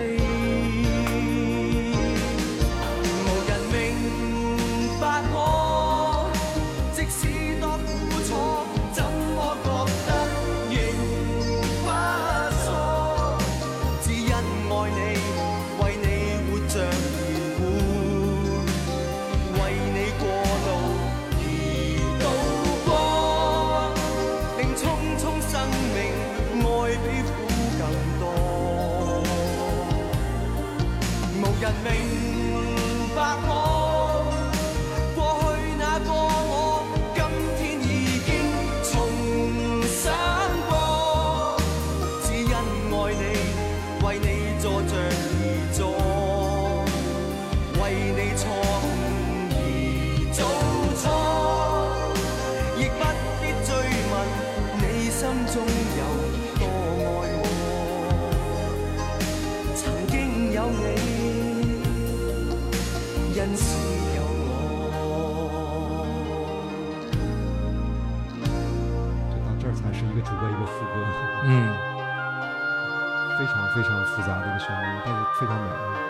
[75.05, 76.00] 但是非常美。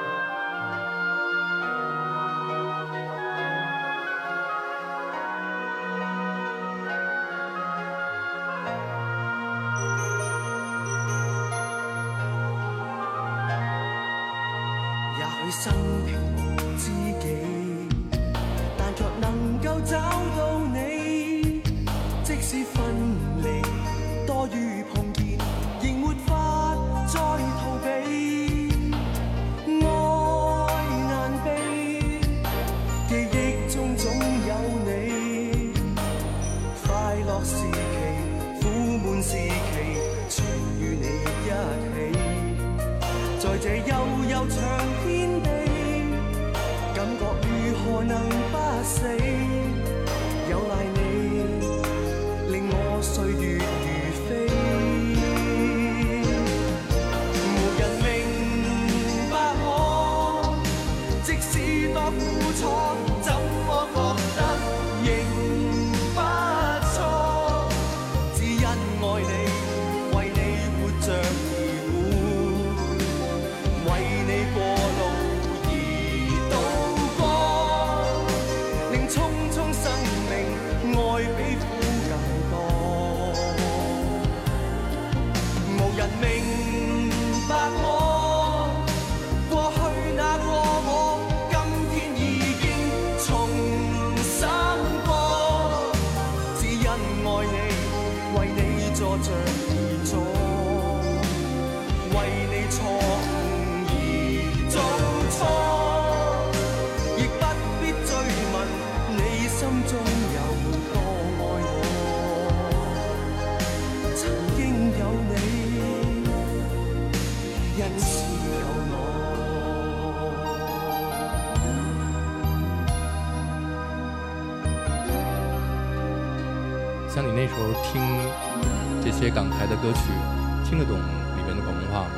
[130.82, 132.12] 得懂里面的广东话吗？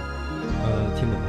[0.64, 1.26] 呃，听得懂，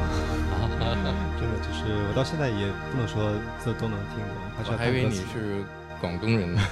[0.55, 0.71] 啊，
[1.39, 5.09] 真的就是我到现在也不能说这都能听懂，还是我还以为。
[5.09, 5.65] 你是
[6.01, 6.63] 广东人，呢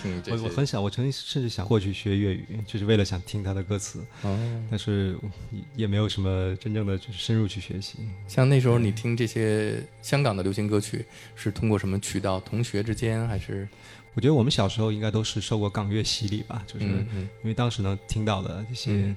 [0.00, 0.42] 听这些。
[0.42, 4.38] 我我很想，我曾经甚至想过去学粤语，就是为了想听他的歌词，哦，
[4.70, 5.16] 但是
[5.50, 7.98] 也也没有什么真正的就是深入去学习。
[8.28, 12.38] 像那时候你听这些香港的流行歌曲，是通过什么渠道？
[12.38, 13.66] 同学之间还是？
[14.12, 16.84] 我觉得我们小时候应该都是受过港乐洗礼吧，就是。
[16.84, 19.16] 因为当时能听到的这些嗯，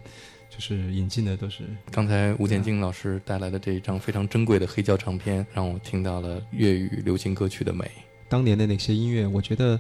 [0.53, 7.89] 就是引进的都是刚才吴建京老师带来的这一张非常珍贵的黑胶唱片，让我听到了粤语流行歌曲的美。
[8.29, 9.79] 当年的那些音乐，我觉得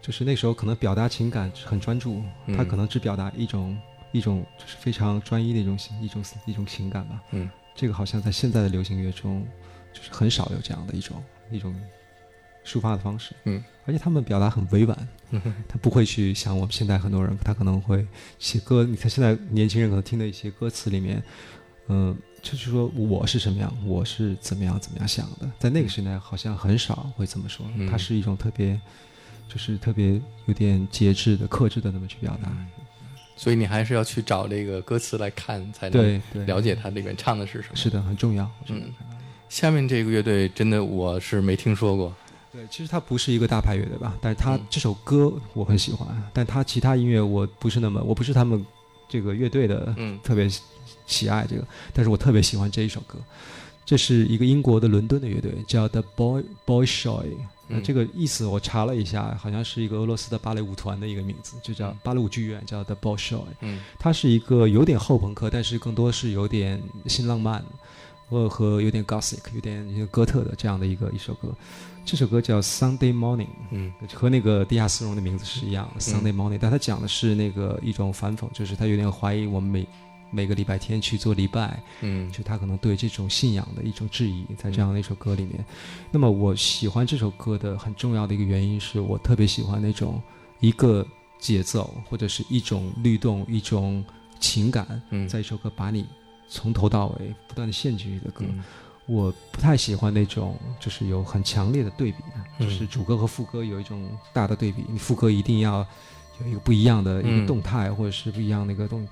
[0.00, 3.76] 就是那时候可能表达情感很专注，嗯他可能只表达一种
[4.12, 7.20] 一种就是非常专一的一种一种一种情感吧。
[7.32, 9.44] 嗯，这个好像在现在的流行乐中，
[9.92, 11.20] 就是很少有这样的一种
[11.50, 11.74] 一种
[12.64, 13.34] 抒发的方式。
[13.44, 15.08] 嗯，而且他们表达很委婉，
[15.68, 18.06] 他不会去想我们现在很多人，他可能会
[18.38, 18.84] 写歌。
[18.84, 21.22] 你看现在年轻人可能听的一些歌词里面，
[21.88, 28.80] 嗯、就是说我是什么样，我是怎么样怎么样想的，在那个时代好像很少会这么说，嗯它是一种特别，
[29.48, 32.50] 就是特别有点节制的、克制的那么去表达。
[33.34, 37.74] 所以你还是要去找这个歌词来看，才能了解它里面唱的是什么。
[37.74, 38.48] 是的，很重要。
[38.68, 38.92] 嗯
[39.48, 42.14] 下面这个乐队真的我是没听说过。
[42.52, 48.64] 对，其实它不是一个大牌乐队吧，但是它嗯这首歌我很喜欢，但它其他音乐我不是那么，我不是他们
[49.08, 50.48] 这个乐队的嗯特别
[51.06, 53.18] 喜爱这个，但是我特别喜欢这一首歌。
[53.84, 57.26] 这是一个英国的伦敦的乐队，叫 The Boy Boy Shoy。
[57.68, 63.40] 那嗯这个意思我查了一下，好像是一个俄罗斯的芭蕾舞团的一个名字，就叫嗯芭蕾舞剧院，叫 The Boy Shoy。
[63.60, 67.64] 嗯它是一个有点后朋克，但是更多是有点新浪漫，
[68.28, 71.48] 或和有点 gothic，有点哥特的这样的一个一首歌。
[72.04, 73.92] 这首歌叫 Sunday Morning，嗯。
[74.12, 79.86] 和那个地下丝绒的名字是一样的、s u n d a y Morning，但它讲的是那个一种反讽，就是他有点怀疑我们每
[80.30, 82.30] 每个礼拜天去做礼拜，嗯。
[82.32, 85.64] 就他可能对这种信仰的一种质疑，在这样的一首歌里面。
[86.10, 90.20] 那么我喜欢这首歌的很重要的一个原因是我特别喜欢那种
[90.60, 91.06] 一个
[91.38, 94.04] 节奏或者是一种律动、一种
[94.40, 96.04] 情感，嗯，在一首歌把你
[96.48, 98.44] 从头到尾不断的陷进去的歌。
[98.48, 98.62] 嗯
[99.12, 102.66] 我不太喜欢那种就是有很强烈的对比的，嗯。
[102.66, 105.86] 就是主歌和副歌有一种大的对比，你副歌一定要
[106.40, 109.08] 有一个不一样的一嗯个动态，或者是不一样的一个东西。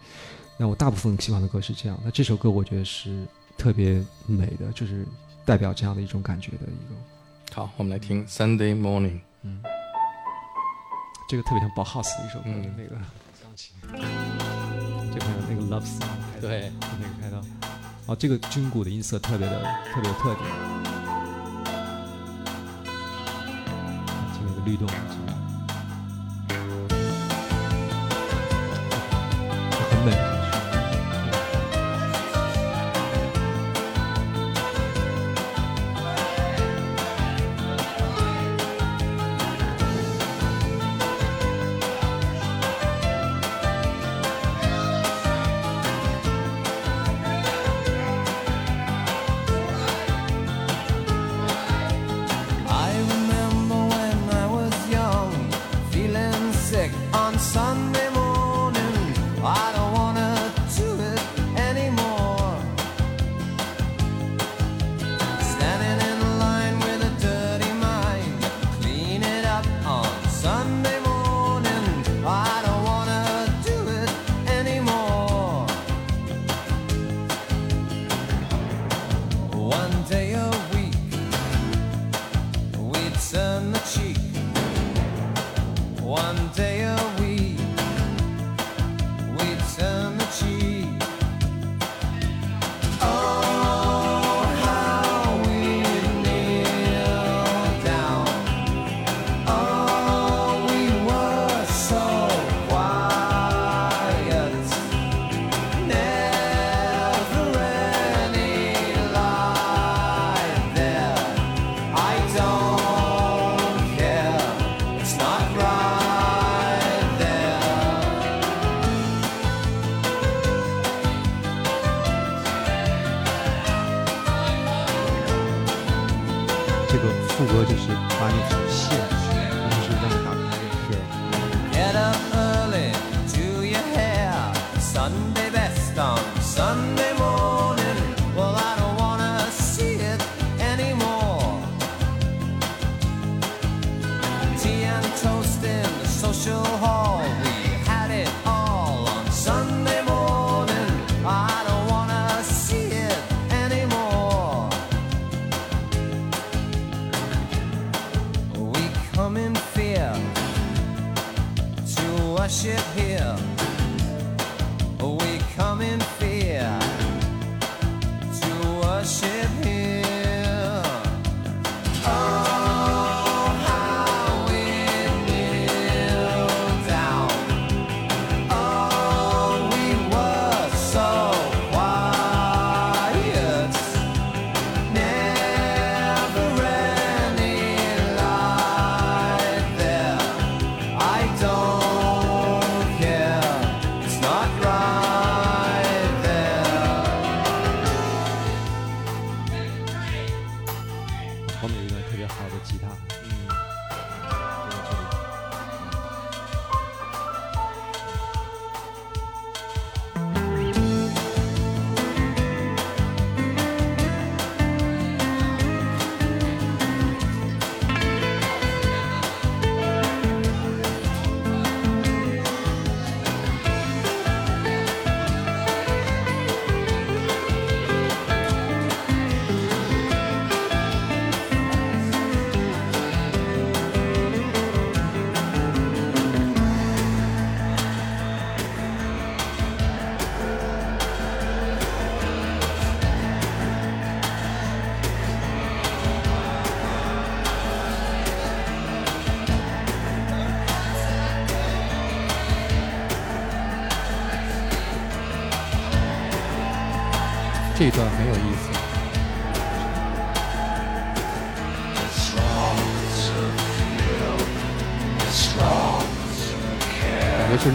[0.57, 3.27] 那我大部分喜欢的歌是这样，那这首歌我觉得是
[3.59, 5.07] 特别美的，就是
[5.45, 9.21] 代表这样的一种感觉的一个，好，我们来听 Sunday Morning。
[9.43, 9.63] 嗯，
[11.29, 12.75] 这个特别像 Bauhaus 的一首歌，嗯。
[12.77, 12.97] 那个
[13.43, 13.75] 钢琴，
[15.13, 17.43] 这个那个 Love Song，对，那个开头，
[18.11, 19.63] 哦，这个军鼓的音色特别的
[19.95, 20.45] 特别有特点，
[24.35, 24.89] 听那个律动，
[29.91, 30.40] 很美。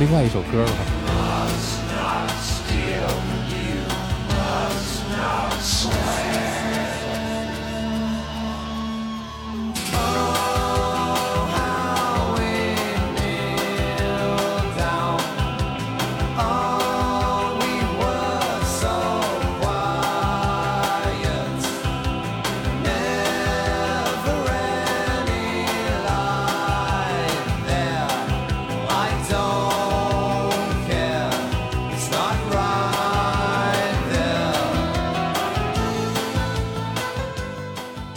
[0.05, 0.84] 另外一首歌了吧？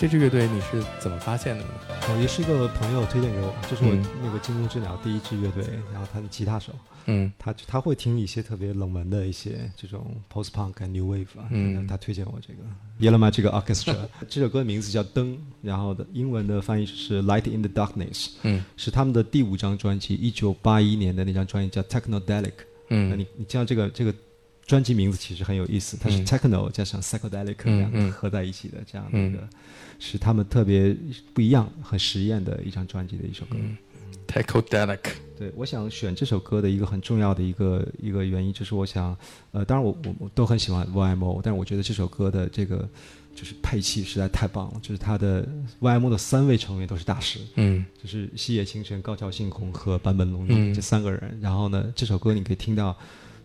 [0.08, 1.70] 这支乐队你是怎么发现的呢？
[2.08, 4.02] 哦，也是一个朋友推荐给我，这是我嗯。
[4.22, 6.72] 那个惊弓之鸟第一支乐队，然后他的吉他手，
[7.04, 7.30] 嗯。
[7.38, 11.86] 他他会听一些特别冷门的一些这种 post punk 跟 new wave 啊，嗯。
[11.86, 12.62] 他推荐我这个
[12.98, 13.96] Yellow Magic Orchestra，
[14.30, 18.64] 这首歌的名字叫灯，然后的英文的翻译是 Light in the Darkness，嗯。
[18.78, 22.54] 是他们的第五张专辑，一九八一年的那张专辑叫 Technodelic，
[22.88, 24.14] 那嗯你你知道这个这个
[24.68, 26.26] 专辑名字其实很有意思，它是嗯。
[26.26, 28.12] techno 加上 psychedelic 嗯两个嗯。
[28.12, 29.48] 合在一起的这样的一个，嗯。
[29.98, 30.94] 是他们特别
[31.34, 33.56] 不一样、很实验的一张专辑的一首歌。
[33.58, 33.76] 嗯。
[34.26, 39.16] T e c h o d e l i c 对，我想选这首歌的一个很重要的一个一个原因，就是我想，
[39.52, 42.86] 呃，当然我我我都很喜欢 YMO，但是我觉得这首歌的这个
[43.34, 45.48] 就是配器实在太棒了，就是他的
[45.80, 47.86] YMO 的三位成员都是大师，嗯。
[48.02, 50.74] 就是西野晴臣、高桥幸宏和坂本龙一、嗯。
[50.74, 51.38] 这三个人。
[51.40, 52.94] 然后呢，这首歌你可以听到，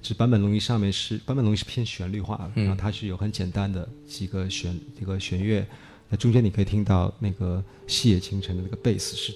[0.04, 2.66] 是坂本龙一上面是坂本龙一是偏旋律化的，嗯。
[2.66, 5.66] 然后它是有很简单的几个弦这个弦乐，
[6.10, 9.34] 那中间你可以听到那个细野晴臣的那个贝斯是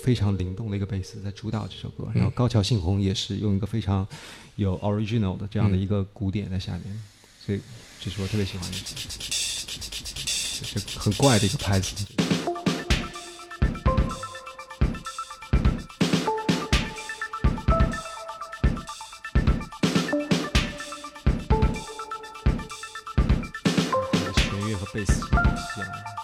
[0.00, 4.06] 非常灵动的一个贝斯在主导这首歌，然后高桥幸宏也是用一个非常
[4.56, 7.02] 有 original 的这样的一个鼓点在下面，
[7.44, 7.60] 所以
[8.00, 11.94] 这是我特别喜欢的，就是很怪的一个拍子。
[25.84, 26.15] 斯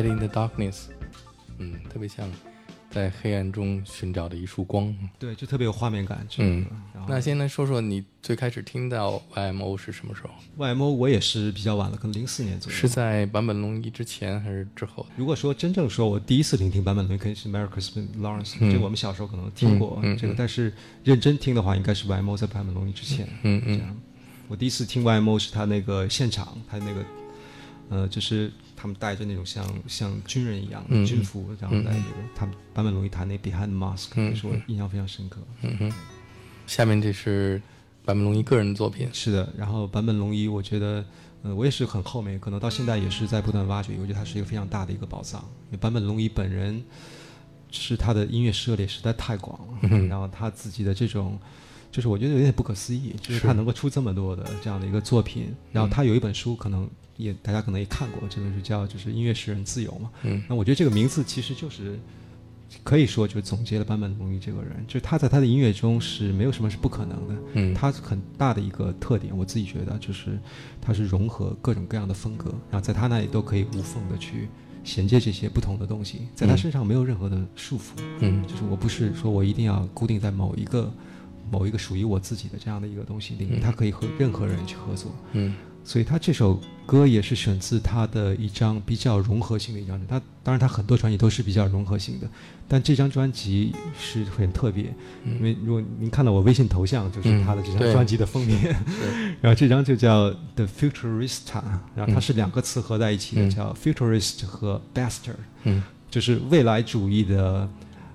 [0.00, 0.84] Light in the Darkness，
[1.58, 2.30] 嗯，特别像
[2.90, 4.94] 在黑暗中寻找的一束光。
[5.18, 6.26] 对，就特别有画面感。
[6.38, 6.64] 嗯
[7.08, 12.76] 那先来说说你最开始听到 YMO 是什么时候？YMO 我也是比较晚了，可能零四年左右。
[12.76, 15.04] 是在坂本龙一之前还是之后？
[15.16, 20.72] 如果说真正说我第一次聆听版本龙一，肯定是 Lawrence，、嗯这我们小时候可能听过、这个，嗯但是
[21.04, 23.26] 认真听的话，应该是 YMO 在版本龙一之前。
[23.42, 23.96] 嗯嗯这样，
[24.48, 27.04] 我第一次听 YMO 是他那个现场，他那个
[27.88, 35.42] 呃，就是他们戴着那种像像军人一样的嗯军服，然后在那个他们版本龙一弹那 Behind the Mask，、嗯也是我印象非常深刻。
[35.60, 35.92] 嗯哼。
[36.66, 37.60] 下面这是
[38.06, 39.06] 坂本龙一个人的作品。
[39.12, 41.04] 是的，然后坂本龙一，我觉得，
[41.42, 45.42] 呃，我也是很后面，可能到现在也是在不断挖掘，我觉得他是一个非常大的一个宝藏。
[45.66, 46.82] 因为坂本龙一本人
[47.70, 51.38] 是他的音乐涉猎实在太广了，嗯然后他自己的这种，
[51.90, 55.54] 就是我觉得有点不可思议，就是他能够出这么多的这样的一个作品。
[55.72, 60.10] 然后他有一本书，可能也大家可能也看过，这本书叫就是《音乐使人自由》嘛。
[60.22, 61.98] 嗯那我觉得这个名字其实就是
[62.84, 67.34] 可以说就总结了坂本龙一这个人，就是他在他的音乐中是没有什么是不可能的。
[67.54, 70.38] 嗯他很大的一个特点，我自己觉得就是
[70.80, 74.48] 他是融合各种各样的风格，然后在他那里都可以无缝的去
[74.84, 80.90] 衔接这些不同的东西，在他嗯身上没有任何的束缚，嗯就是我不是说我一定要固定在某一个
[81.50, 83.60] 某一个属于我自己的这样的一个东西里面，嗯。
[83.60, 85.54] 他可以和任何人去合作，嗯。
[85.82, 90.06] 所以他这首歌也是选自他的一张比较融合性的一张专辑。
[90.08, 92.28] 他当然他很多专辑都是比较融合性的，
[92.68, 94.94] 但这张专辑是很特别，
[95.24, 98.60] 因为如果您看到我微信头像，就是他的这张专辑的封面。
[98.62, 101.62] 对 然后这张就叫 The Futurista，
[101.96, 103.50] 然后它是两个词合在一起的，嗯。
[103.50, 105.82] 叫 Futurist 和 Bastard，嗯。
[106.10, 107.68] 就是未来主义的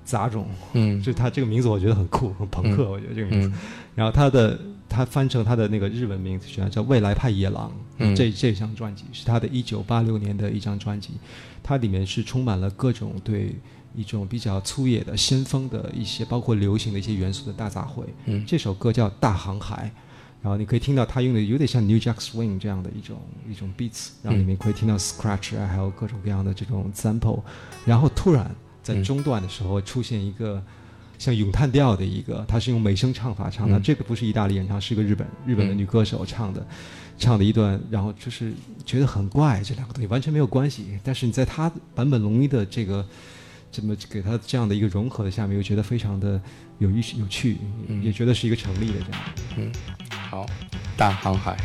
[0.05, 0.47] 杂种。
[0.73, 3.47] 嗯就他这个名字我觉得很酷，很朋克，嗯我觉得这个名字。
[3.49, 3.53] 嗯
[3.95, 7.71] 然后他的他翻成他的那个日文名字，选叫未来派野狼。
[7.97, 11.11] 嗯这这张专辑是他的一九八六年的一张专辑，
[11.63, 13.55] 它里面是充满了各种对
[13.95, 18.03] 一种比较粗野的先锋的一些，包括流行的一些元素的大杂烩。
[18.25, 19.89] 嗯这首歌叫《大航海》，
[20.43, 23.17] 然后你可以听到他用的有点像 New Jack Swing 这样的一种
[23.49, 27.41] 一种 beats，然后里面可以听到 scratch 啊，还有各种各样的这种 sample，
[27.85, 28.53] 然后突然
[28.85, 30.63] 在嗯中段的时候出现一个。
[31.17, 36.67] 像咏叹调的一个，它是用美声唱法唱的，嗯这个不是意大利人唱，是一个日本日本的嗯女歌手唱的，
[37.17, 38.51] 唱的一段，然后就是
[38.85, 43.07] 觉得很怪，这两个东西完全没有关系，但是你在他版本龙一的这个
[43.71, 46.39] 这么给他这样的一个融合的下面，又觉得非常的
[46.79, 49.21] 有意有趣，嗯也觉得是一个成立的这样。
[49.55, 49.71] 嗯，
[50.29, 50.45] 好，
[50.97, 51.57] 大航海。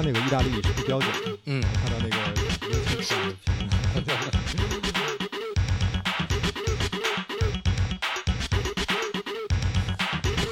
[0.00, 2.14] 他那个意大利也是不标准的，嗯，看到那个
[2.68, 3.18] 年轻上
[3.96, 4.72] 的评论。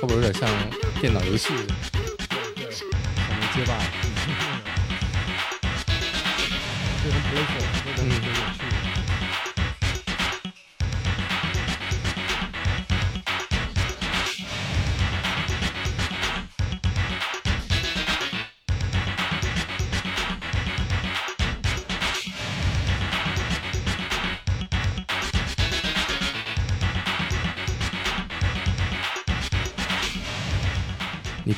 [0.02, 0.48] 后边有点像
[1.00, 1.52] 电脑游戏，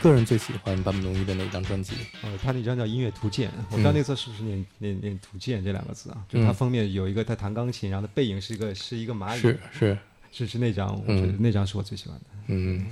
[0.08, 1.92] 个人最喜欢坂本龙一的哪张专辑？
[2.22, 6.24] 呃，他那张叫《音乐图鉴》，我不知道那次是不是念念念“图鉴”这两个字啊？
[6.28, 9.98] 就嗯是它封面有一个他弹钢琴，然后他背影是一个是一个蚂蚁，是是，
[10.32, 12.24] 是是那张，我觉得嗯那张是我最喜欢的。
[12.48, 12.86] 嗯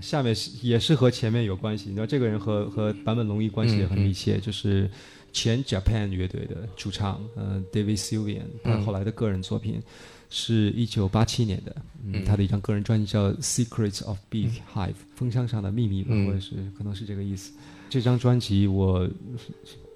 [0.00, 4.90] 下面是也是和前面有关系，你知道这个人和和坂本龙一关系也很密切，就是
[5.32, 9.82] 前 Japan 乐队的主唱，呃，David Sylvian，他嗯后来的个人作品
[10.28, 11.74] 是一九八七年的，
[12.04, 12.24] 嗯，嗯。
[12.24, 16.26] 他的一张个人专辑叫《Secrets of Bee Hive》，蜂箱上的秘密吧，嗯。
[16.26, 17.52] 或者是可能是这个意思。
[17.88, 19.08] 这张专辑我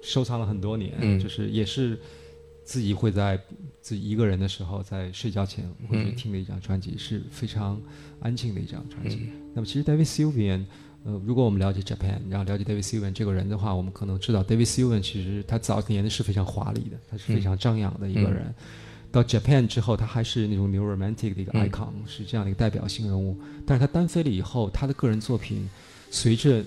[0.01, 1.19] 收藏了很多年，嗯。
[1.19, 1.99] 就是也是
[2.63, 3.39] 自己会在
[3.81, 7.81] 自己一个人的时候，在睡觉前会去嗯听的一张专辑，是非常
[8.19, 9.17] 安静的一张专辑。
[9.21, 9.51] 嗯。
[9.53, 10.65] 那么其实 David Sylvian，
[11.05, 18.53] 呃，如果我们了解 Japan，然后了解 David Sylvian 这个人的话，我们可能知道 David Sylvian 其实他早年是非常华丽的，他是非常张扬的一个人。
[19.11, 23.37] 到 Japan 之后，他还是那种 New Romantic 的一个嗯 icon，、是这样的一个代表性人物。
[23.67, 25.69] 但是他单飞了以后，他的个人作品
[26.09, 26.63] 随着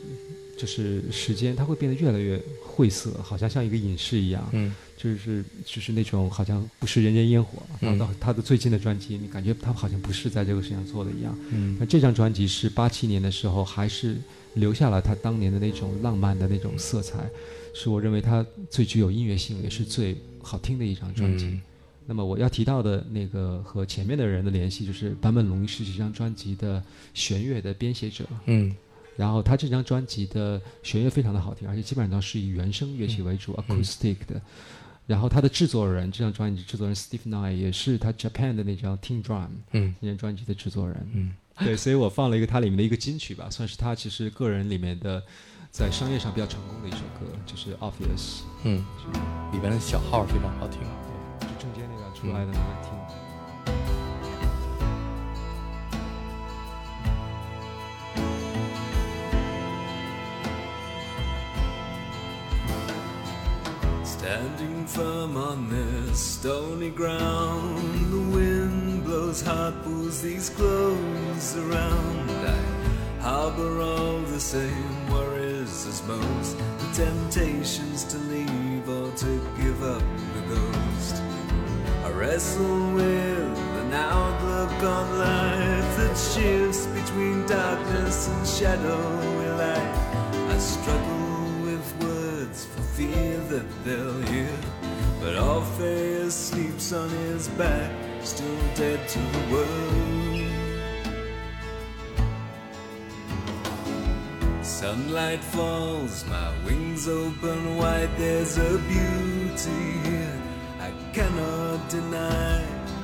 [0.58, 4.46] 就是时间，它会变得越来越晦涩，好像像一个隐士一样。
[4.52, 7.62] 嗯就是就是那种好像不食人间烟火。
[7.80, 11.38] 然后嗯到他的最近的专辑，你感觉他好像不是在这个世界上做的一样。
[11.52, 14.16] 嗯那这张专辑是八七年的时候，还是
[14.54, 17.30] 留下了他当年的那种浪漫的那种色彩，
[17.72, 21.46] 是我认为他最具有音乐性，也是最好听的一张专辑。
[21.46, 21.62] 嗯
[22.10, 26.82] 那么我要提到的那个和前面的人的联系，就是坂本龙一是这张专辑的
[27.12, 28.24] 弦乐的编写者。
[28.46, 28.74] 嗯
[29.18, 34.40] 然后他这张专辑的弦乐非常的好听，而且基本上是以原声乐器为主、a c o u s t i c 的。
[35.08, 39.92] 然后他的制作人，这张专辑制作人 Steve Nye 也是他 Japan 的那张 Team Drum 嗯。
[39.98, 41.10] 那张专辑的制作人。
[41.12, 41.32] 嗯。
[41.58, 45.20] 对，所以我放了一个他里面的一个金曲吧，算是他其实个人里面的
[45.72, 48.84] 在商业上比较成功的一首歌，就是 Obvious，嗯，
[49.52, 50.80] 里边的小号非常好听。
[51.40, 52.97] 就中间那个出来的那个
[64.28, 72.28] Standing firm on this stony ground, the wind blows hot, pulls these clothes around.
[72.30, 79.82] I harbor all the same worries as most, the temptations to leave or to give
[79.82, 80.02] up
[80.34, 81.22] the ghost.
[82.04, 90.52] I wrestle with an outlook on life that shifts between darkness and shadowy light.
[90.54, 91.27] I struggle
[92.98, 94.58] fear that they'll hear,
[95.20, 97.92] but Orpheus sleeps on his back,
[98.24, 100.46] still dead to the world.
[104.64, 108.10] Sunlight falls, my wings open wide.
[108.16, 110.42] There's a beauty here
[110.80, 112.62] I cannot deny.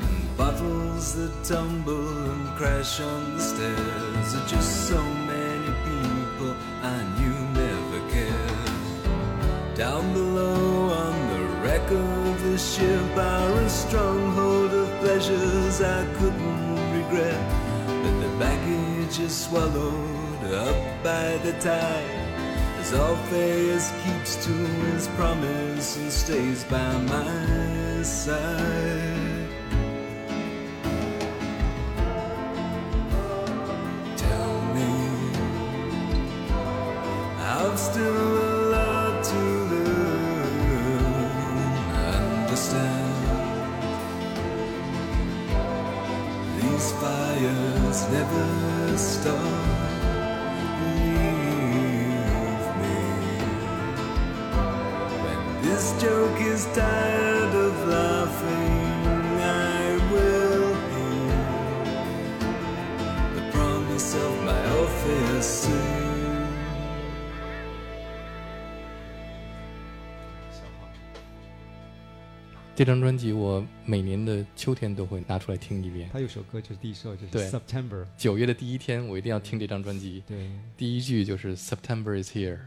[0.09, 6.99] And bottles that tumble and crash on the stairs are just so many people I
[7.17, 7.44] knew.
[9.85, 17.39] Down below on the wreck of the ship a stronghold of pleasures I couldn't regret.
[18.03, 22.17] But the baggage is swallowed up by the tide.
[22.81, 29.51] As Orpheus keeps to his promise and stays by my side.
[34.17, 34.93] Tell me,
[37.39, 38.44] I've still
[47.95, 49.39] fires never stop.
[50.81, 51.17] Leave
[52.81, 52.99] me
[55.23, 59.07] when this joke is tired of laughing,
[59.41, 61.39] I will hear
[63.35, 66.04] the promise of my office soon.
[72.77, 76.11] 这张专辑我每年的秋天都会拿出来听一遍。
[76.13, 80.25] 他有首歌就是第一首就是对 September，九月的第一天，我一定要听这张专辑。
[80.27, 82.59] 对，第一句就是 September is here。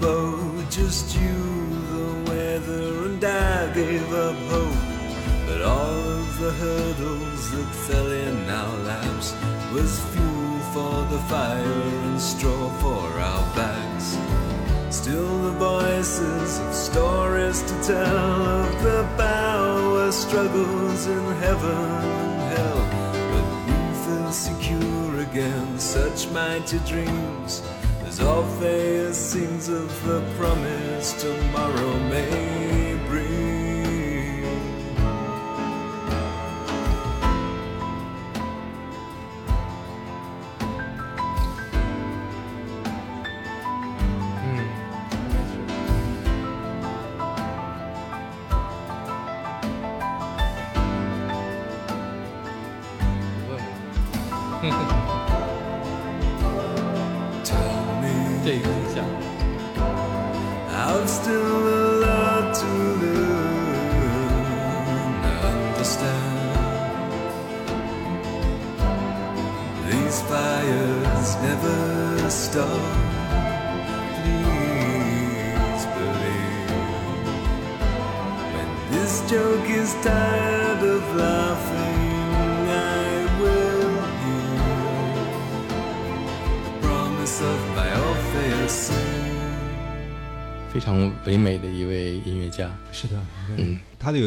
[0.00, 1.36] Boat, just you,
[1.92, 4.96] the weather, and I gave up hope.
[5.46, 9.34] But all of the hurdles that fell in our laps
[9.72, 14.18] was fuel for the fire and straw for our backs.
[14.90, 22.82] Still the voices of stories to tell of the power struggles in heaven and hell.
[23.32, 27.62] But we feel secure against such mighty dreams
[28.20, 32.85] as sings of the promise tomorrow may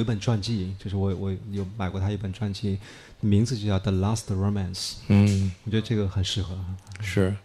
[0.09, 2.77] 本传记，就是我我有买过他一本传记，
[3.19, 4.73] 名字就叫《The Last Romance》，
[5.09, 6.57] 嗯，我觉得这个很适合。
[7.01, 7.35] 是。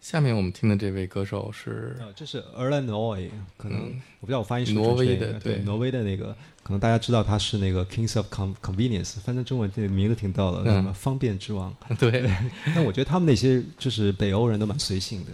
[0.00, 3.80] 下面我们听的这位歌手是呃，这是 e r l a n o y 可能、
[4.20, 6.26] 我不知道我发音是不是挪威的对挪威的那个，
[6.62, 10.74] 可能大家知道他是那个 Kings of Con Convenience，翻成中文这个名字挺逗的，嗯。
[10.76, 11.74] 什么方便之王。
[11.98, 12.30] 对，
[12.72, 15.32] 但我觉得他们那些就是北欧人都蛮随性的，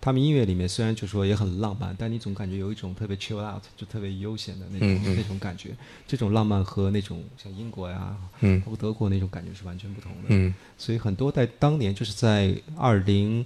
[0.00, 5.76] 他们音乐里面虽然就说也很浪漫，但你总感觉有一种特别 chill out，就特别悠闲的那种、那种感觉。
[6.06, 8.60] 这种浪漫和那种像英国呀，嗯。
[8.60, 10.28] 包括德国那种感觉是完全不同的。
[10.28, 10.54] 嗯。
[10.76, 13.44] 所以很多在当年就是在二零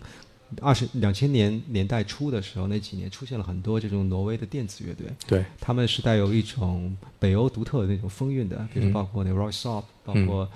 [0.61, 8.93] 二十两千年年代初的时候，那几年出现了很多这种挪威的电子乐队，对，他们是带有一种北欧独特的那种风韵的，比如嗯。
[8.93, 10.47] 包括那 Roy s o p 包括、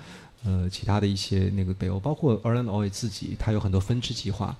[0.43, 4.55] 呃其他的一些那个北欧，包括 Erland Oy 自己，他有很多分支计划。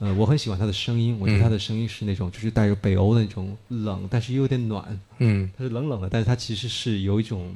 [0.00, 7.54] 呃，我很喜欢他的声音，我觉得嗯他的声音是那种就是带有北欧的那种冷，但是又有点暖，嗯，他是冷冷的，但是他其实是有一种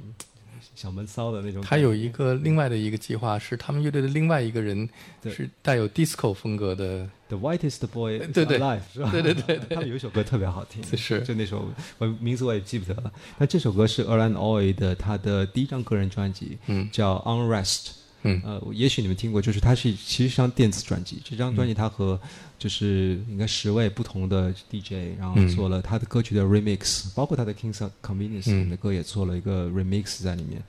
[0.74, 1.60] 小闷骚的那种。
[1.62, 4.88] 他有一个另外的一个计划，是他们乐队的另外一个人
[5.24, 9.10] 是带有 disco 风格的，The Whitest Boy 对对 Alive 是吧？
[9.10, 13.12] 对对对他们有一首歌特别好听，是就那首我名字我也记不得了。
[13.36, 17.97] 那这首歌是 Erlan Oy 的他的第一张个人专辑，嗯叫 Unrest。
[18.22, 21.20] 嗯呃，也许你们听过，就是它是其实是张电子专辑。
[21.24, 22.20] 这张专嗯辑它和
[22.58, 30.62] 就是应该十位不同的 DJ，然后嗯做了他的歌曲的 remix，、包括他的 Kings of Convenience 里面的嗯歌也做了一个 remix 在里面。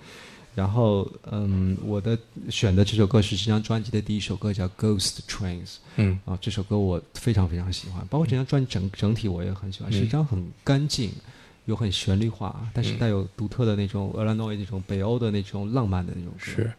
[0.55, 2.17] 然后，嗯，我的
[2.49, 5.65] 选的这首歌是这张专辑的第一首歌，叫《Ghost Trains》。
[5.95, 11.11] 嗯啊，这首歌我非常非常喜欢，包括这张专辑整整体我也很喜欢，是一嗯张很干净
[11.69, 16.33] 又很旋律化，但是带有独特的那种俄兰诺维那种北欧的那种浪漫的那种。
[16.35, 16.73] 是，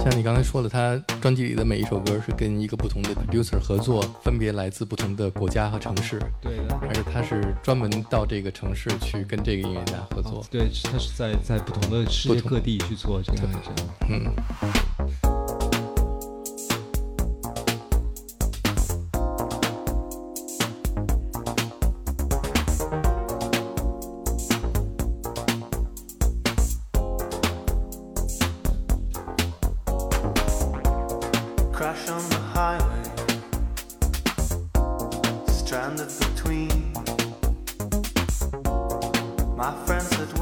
[0.00, 6.76] 像你刚才说的，他专辑里的每一首歌是跟一个不同的 producer 合作，分别来自不同的国家和城市，对的。
[6.82, 10.44] 而且他是专门到这个城市去跟这个音乐家合作。
[10.50, 13.90] 对，他是在在不同的世界各地去做这样这样。
[14.10, 15.41] 嗯。
[31.92, 33.04] Crash on the highway,
[35.46, 36.92] stranded between
[39.54, 40.32] my friends that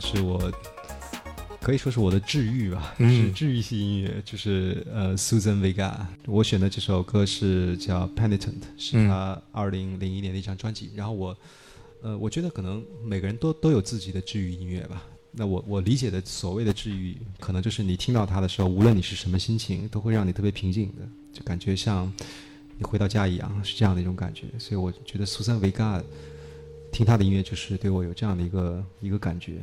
[0.00, 0.50] 是我
[1.60, 5.94] 可以说是我的治愈吧，嗯是治愈系音乐，就是呃 Susan Vega。
[6.26, 8.38] 我选的这首歌是叫《Penitent》，
[8.78, 10.90] 是嗯他二零零一年的一张专辑。
[10.96, 11.36] 然后我
[12.02, 15.02] 呃，我觉得可能每个人都都有自己的治愈音乐吧。
[15.32, 22.10] 那我我理解的所谓的治愈，可能就是你听到它的时候，无论你是什么心情，都会让你特别平静的，就感觉像
[22.78, 24.46] 你回到家一样，是这样的一种感觉。
[24.58, 26.02] 所以我觉得苏珊维嘎
[26.90, 29.58] 听他的音乐，就是对我有这样的一个一个感觉。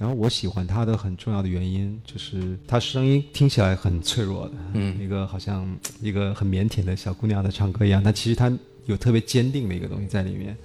[0.00, 5.70] 然后我喜欢他的很重要的原因，就是他声音听起来很脆弱的，嗯一个好像
[6.00, 8.50] 一个很腼腆的小姑娘在唱歌一样，但其实他
[8.86, 10.56] 有特别坚定的一个东西在里面。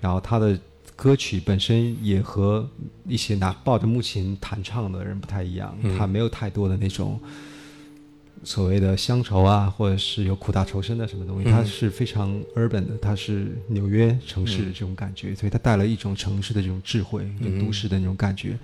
[0.00, 0.58] 然后他的
[0.96, 2.68] 歌曲本身也和
[3.06, 7.20] 一些拿抱着木琴弹唱的人不太一样，嗯他没有太多的那种
[8.44, 11.50] 所谓的乡愁啊，或者是有苦大仇深的什么东西，嗯。
[11.50, 18.58] 它是非常 urban 的，它是纽约城市的这种感觉，所以它带了一种城市的这种智慧，一种都市的那种感觉。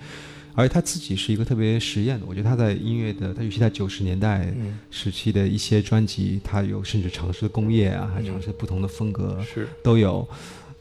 [0.53, 4.77] 而且他自己是一个特别实验的，我觉得他在音乐的，他尤其在九十年代嗯。
[4.91, 9.67] 时期的一些专辑，他有甚至尝试工业啊，还尝试不同的风格，是。
[9.81, 10.27] 都有。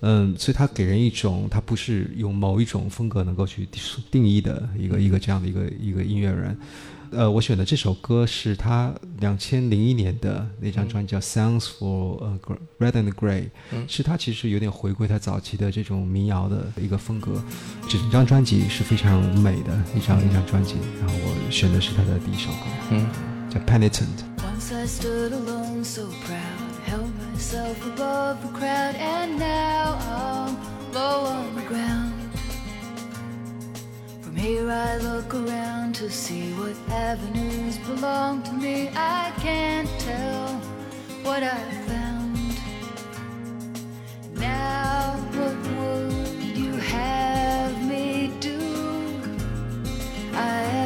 [0.00, 3.68] 嗯，所以他给人一种他不是用某一种风格能够去
[4.10, 6.56] 定义的一个一个这样的一个一个音乐人。
[7.12, 12.38] 呃，我选的这首歌是他两千零一年的那张专辑叫《Sounds for 呃
[12.78, 13.50] Red and Grey》，
[13.88, 17.42] 是他其实有点回归他早期的这种民谣的一个风格。
[17.88, 22.56] 整张专辑是非常美的一张一张专辑，然后我选的是他的第一首歌，
[22.90, 23.06] 嗯，
[23.50, 23.90] 叫《Penitent》。
[24.44, 30.54] Once I stood alone, so proud, held myself above the crowd, and now I'm
[30.92, 32.19] low on the ground.
[34.30, 38.88] From here I look around to see what avenues belong to me.
[38.94, 40.54] I can't tell
[41.24, 41.58] what I
[41.88, 42.38] found.
[44.36, 48.60] Now, what would you have me do?
[50.32, 50.79] I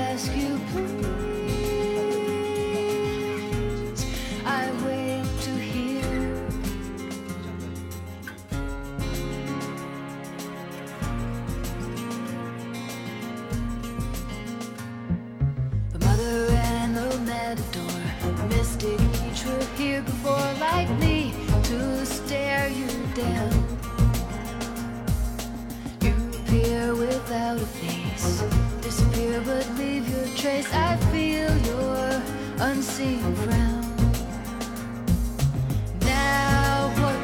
[18.84, 21.32] were here before, like me,
[21.64, 23.52] to stare you down.
[26.00, 28.42] You appear without a face,
[28.80, 30.68] disappear but leave your trace.
[30.72, 32.22] I feel your
[32.58, 33.96] unseen frown.
[36.00, 37.23] Now, what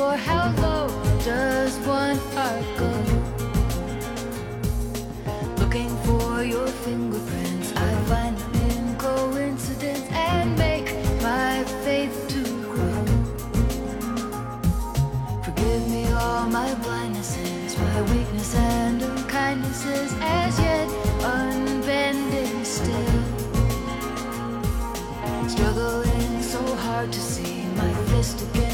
[0.00, 0.16] floor.
[0.16, 0.88] How low
[1.24, 2.92] does one heart go?
[5.60, 10.88] Looking for your fingerprints, I find them in coincidence and make
[11.28, 13.02] my faith to grow.
[15.46, 20.88] Forgive me all my blindnesses, my weakness and unkindnesses, as yet
[21.36, 23.22] unbending still.
[25.54, 28.69] Struggling so hard to see my fist against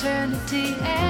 [0.00, 1.09] eternity, and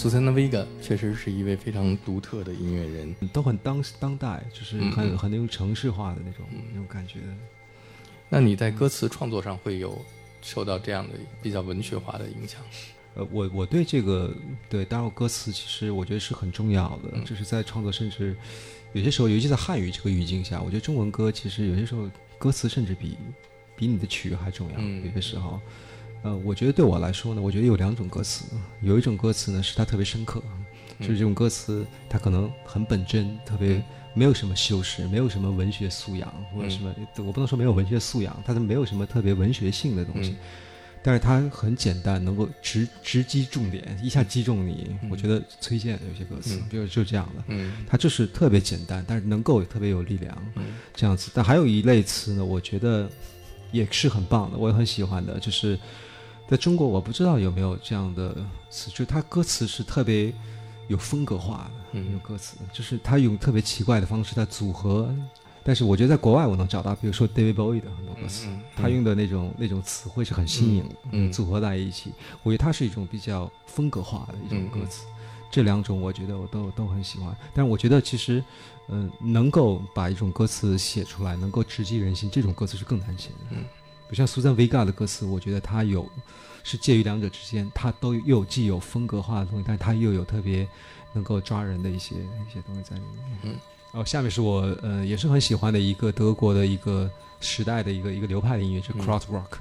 [0.00, 3.14] 苏珊娜·维嘎确实是一位非常独特的音乐人。
[3.34, 7.18] 都很当当代，就是嗯很嗯很那种城市化的那种那种感觉。
[8.30, 10.02] 那你在歌词创作上会有
[10.40, 12.62] 受到这样的比较文学化的影响？
[13.14, 14.34] 呃，我我对这个
[14.70, 18.34] 对，当然歌词其实我觉得是很重要的，嗯就是在创作，甚至
[18.94, 22.08] 有些时候，尤其在汉语这个语境下，我觉得中文歌其实有些时候
[22.38, 23.18] 歌词甚至比
[23.76, 24.76] 比你的曲还重要。
[24.78, 25.60] 嗯有些时候，
[26.22, 28.44] 呃，我觉得对我来说呢，我觉得有两种歌词，
[28.82, 30.42] 有一种歌词呢是它特别深刻，
[31.00, 40.30] 就是这种歌词它可能很本真，特别嗯没有什么修饰，没有什么文学素养或者什么，我不能说没有文学素养，它是没有什么特别文学性的东西。
[40.30, 40.36] 嗯
[41.02, 44.94] 但是它很简单，能够直直击重点，一下击中你。
[45.00, 51.30] 嗯我觉得崔健有些歌词，嗯比如就这样的，嗯它就是特别简单，但是能够特别有力量，嗯这样子。
[51.32, 53.08] 但还有一类词呢，我觉得
[53.72, 55.78] 也是很棒的，我也很喜欢的，就是
[56.50, 58.34] 在中国我不知道有没有这样的
[58.68, 60.32] 词，就是它歌词是特别
[60.88, 61.80] 有风格化的。
[61.92, 65.14] 那种嗯歌词，就是他用特别奇怪的方式在组合，
[65.62, 72.12] 但是我觉得在国外我能找到，比如说 David Bowie 的很多歌词，嗯他用的那种那种词汇是很新颖的，组合在一起，
[72.42, 75.06] 我觉得它是一种比较风格化的一种歌词。
[75.52, 78.42] 这两种我觉得我都都很喜欢，但是我觉得其实，
[78.88, 83.56] 嗯、能够把一种歌词写出来，能够直击人心，这种歌词是更难写的。
[84.10, 86.04] 嗯，比如像苏珊·维嘎的歌词，我觉得它有
[86.64, 90.68] 是介于两者之间，它都又既有风格化的东西，但是它又有特别
[91.12, 93.38] 能够抓人的一些一些东西在里面。
[93.42, 93.54] 嗯，
[93.92, 97.10] 哦，下面是我呃也是很喜欢的一个德国的一个
[97.40, 99.58] 时代的一个一个流派的音乐，是嗯 Krautrock。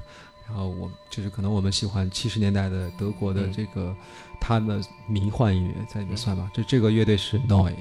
[0.47, 3.95] 然后我就是可能我们喜欢七十年代的德国的嗯这个
[4.41, 6.49] 他的迷幻音乐在里面算吧。
[6.51, 7.75] 这这个乐队是 Noi。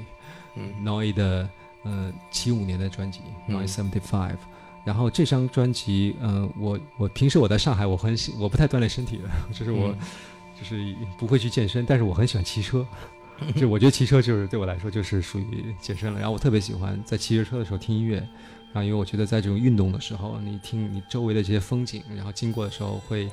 [0.55, 1.49] 嗯 Noi 的
[1.85, 4.37] 呃七五年的专辑嗯 Noi Seventy Five，、
[4.89, 9.99] 然后这张专辑，呃，我我平时我在上海，我很喜我不太锻炼身体的，就是我、嗯
[10.59, 12.85] 就是不会去健身，但是我很喜欢骑车，
[13.55, 16.19] 就我觉得骑车就是对我来说就是属于健身了。
[16.19, 18.17] 然后我特别喜欢在骑着车的时候听音乐，
[18.73, 23.31] 然后因为我觉得在这种运动的时候，你听你周围的这些风景，然后经过的时候会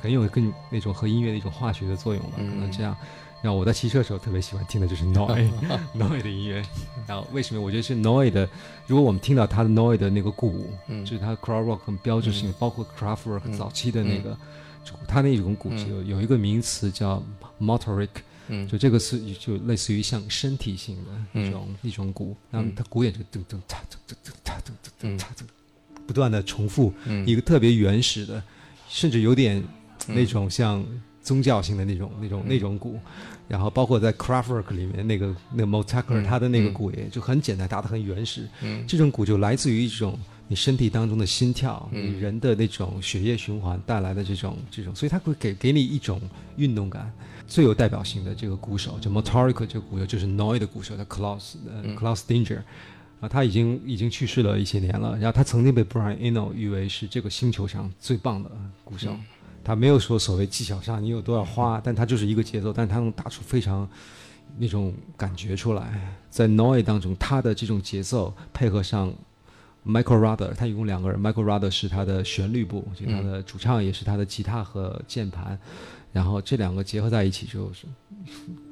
[0.00, 2.96] 很有更那种和音乐的一种化学的作用吧，可能嗯这样。
[3.40, 5.48] 然后我在骑车的时候特别喜欢听的 就是 Noi
[5.94, 6.62] Noi 的音乐，
[7.06, 7.60] 然后为什么？
[7.60, 8.48] 我觉得是 Noi 的，
[8.86, 11.04] 如果我们听到他的 Noi 的那个鼓，嗯。
[11.04, 13.52] 就是他 crowd rock 很标志性，包括 Kraftwerk 嗯。
[13.52, 14.36] 早期的那个，
[14.84, 17.22] 就他那种鼓就有有一个名词叫
[17.60, 18.08] motoric，
[18.48, 18.66] 嗯。
[18.66, 21.46] 就这个是就类似于像身体性的嗯。
[21.46, 22.72] 一种一种鼓，然后嗯。
[22.74, 25.42] 它鼓也就噔噔嚓噔噔噔嚓噔噔嗯噔嚓噔，
[26.06, 28.42] 不断的重复嗯一个特别原始的，
[28.88, 29.62] 甚至有点
[30.08, 30.84] 嗯那种像
[31.28, 32.98] 宗教性的那种那种那种鼓，
[33.46, 40.18] 然后包括在 Kraftwerk 里面那个那个 Motaker 嗯它的那个嗯鼓也就很简单，打得很原始，嗯这种鼓就来自于一种
[40.48, 46.18] 你身体当中的心跳，嗯你人的那种血液循环带来的这种这种，所以它会给给你一种
[46.56, 47.12] 运动感。
[47.46, 52.60] 最有代表性的这个鼓手，就 Motoric 这个鼓手，就是 Noi 的鼓手，叫 Klaus 呃、嗯 Klaus Danger。
[53.20, 55.16] 啊，他已经已经去世了一些年了。
[55.18, 58.50] 然后他曾经被 Brian Eno 誉为是这个星球上最棒的
[58.84, 59.10] 鼓手。
[59.10, 59.24] 嗯
[59.68, 63.86] 他没有说所谓技巧上你有多少花，但他就是一个节奏，但是他能打出非常
[64.56, 66.16] 那种感觉出来。
[66.30, 69.12] 在 Noi 当中，他的这种节奏配合上
[69.86, 75.58] Michael Ruther，他一共两个人，Michael Ruther 是他的旋律部，就他的主唱，也是他的吉他和键盘，
[76.14, 77.84] 然后这两个结合在一起，就是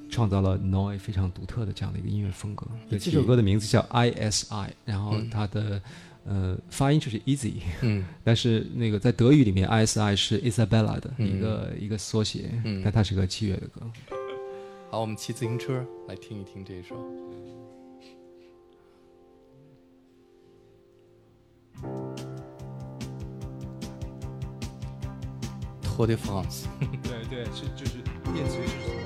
[0.08, 2.66] 创造了 Noi 非常独特的这样的一个音乐风格。
[2.88, 5.78] 对，这首歌的名字叫 ISI，然后它的、
[6.26, 8.04] 呃发音就是 easy，嗯。
[8.24, 12.82] 但是那个在德语里面 ISI 是 Isabella 的嗯一个、一个缩写，嗯。
[12.84, 13.80] 但它是个器乐的歌。
[14.90, 16.96] 好，我们骑自行车来听一听这一首。
[25.82, 26.64] Tour de France，
[27.02, 28.02] 对对，是就是
[28.34, 29.05] 电子乐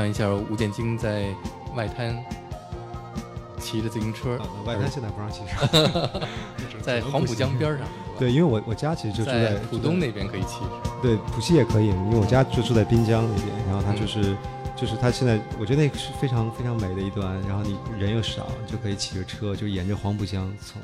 [0.00, 1.26] 象一下吴建京在
[1.74, 2.16] 外滩
[3.58, 4.38] 骑着自行车。
[4.38, 6.20] 啊，外滩现在不让骑车，
[6.80, 7.86] 在黄浦江边上，
[8.18, 10.60] 对，因为我我家其实就住在在浦东那边可以骑。
[11.02, 14.34] 对，浦西也可以，因为我家就住在滨江那边，然后它就是、
[14.74, 20.80] 就是它现在我觉得那个是非常非常美的一段，然后你人又少，就可以骑着车就沿着黄浦江从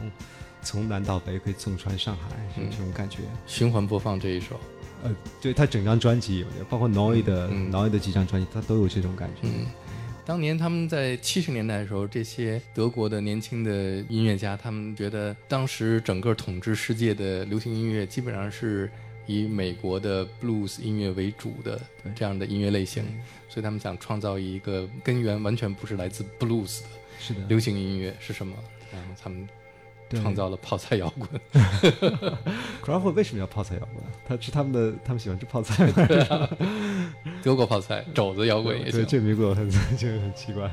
[0.63, 2.71] 从南到北可以纵穿上海，是嗯。
[2.71, 3.21] 这种感觉。
[3.47, 4.61] 循环播放这一首，
[5.07, 9.43] 呃，对，他整张专辑有的，包括 Noi 的、嗯 Noi 的几张专辑，他都有这种感觉。
[9.45, 9.66] 嗯，
[10.24, 18.91] 当年他们在七十年代的时候，这些德国的年轻的音乐家，他们觉得当时整个统治世界的流行音乐基本上是
[19.27, 23.05] 以美国的 blues 音乐为主的对这样的音乐类型，
[23.49, 26.89] 所以他们想创造一个根源完全不是来自 blues 的
[27.20, 28.57] 是的，流行音乐是什么？
[28.93, 29.53] 然后他们对
[30.11, 31.28] 创造了泡菜摇滚。
[32.85, 34.05] Crawford 为什么要泡菜摇滚？
[34.27, 35.87] 他吃他们的，他们喜欢吃泡菜。
[37.43, 39.07] 德国泡菜、肘子摇滚也对，行。
[39.07, 39.69] 这民国很
[39.99, 40.70] 这个很奇怪。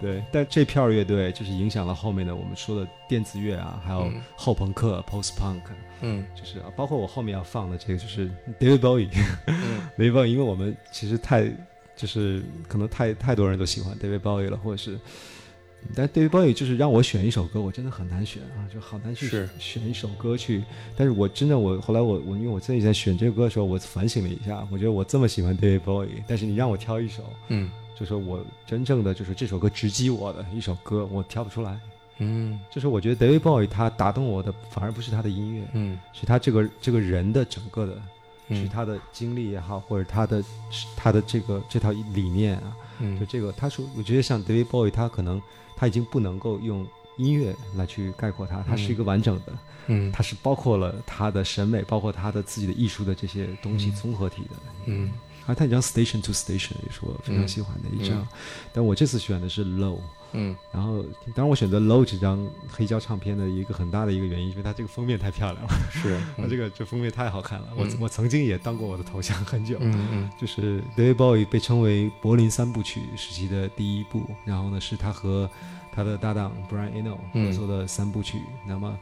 [0.00, 5.60] 对，但这片儿乐队就是影响了后面的我们说的电子乐啊，还有嗯后朋克、post punk，
[6.00, 8.30] 嗯就是啊，包括我后面要放的这个就是
[8.60, 9.08] David Bowie。
[9.46, 11.50] 嗯 David Bowie，因为我们其实太
[11.96, 14.98] 就是可能太太多人都喜欢 David Bowie 了，或者是。
[15.94, 19.26] 但 David Bowie 就是让我选一首歌，我真的很难选啊，就好难去
[19.58, 20.62] 选一首歌去。
[20.96, 31.78] 但是我真的我后来我我因为我自己在选这个歌的时候，我反省了一下，我觉得我这么喜欢 David Bowie，但是你让我挑一首，嗯就是我真正的就是这首歌直击我的一首歌，我挑不出来。
[32.18, 37.94] 嗯就是我觉得 David Bowie 他打动我的反而不是他的音乐，嗯是他这个这个人的整个的，
[38.48, 40.42] 是嗯他的经历也好，或者他的
[40.96, 45.40] 他的这个这套理念啊，就嗯这个他说，我觉得像 David Bowie 他可能
[45.78, 46.84] 他已经不能够用
[47.16, 49.52] 音乐来去概括它，它是一个完整的，
[49.86, 50.10] 嗯。
[50.10, 54.50] 它是包括了他的审美，包括他的自己的艺术的这些东西综合体的。
[54.86, 55.12] 嗯。
[55.46, 58.26] 啊，他一张 Station to Station 也是我非常喜欢的一张，
[58.72, 59.98] 但我这次选的是 Low。
[60.32, 60.56] 嗯。
[60.72, 61.02] 然后，
[61.34, 67.68] 当然我选择 Low 这张黑胶唱片的一个很大的一个原因，因为它这个封面太漂亮了，是它这个这封面太好看了。
[67.76, 67.98] 我嗯。
[68.00, 70.30] 我曾经也当过我的头像很久，嗯嗯。
[70.40, 75.48] 就是 David Bowie 被称为柏林三部曲时期的第一部，然后呢是他和
[75.92, 77.46] 他的搭档 Brian Eno 嗯。
[77.46, 78.40] 合作的三部曲。
[78.66, 78.96] 那么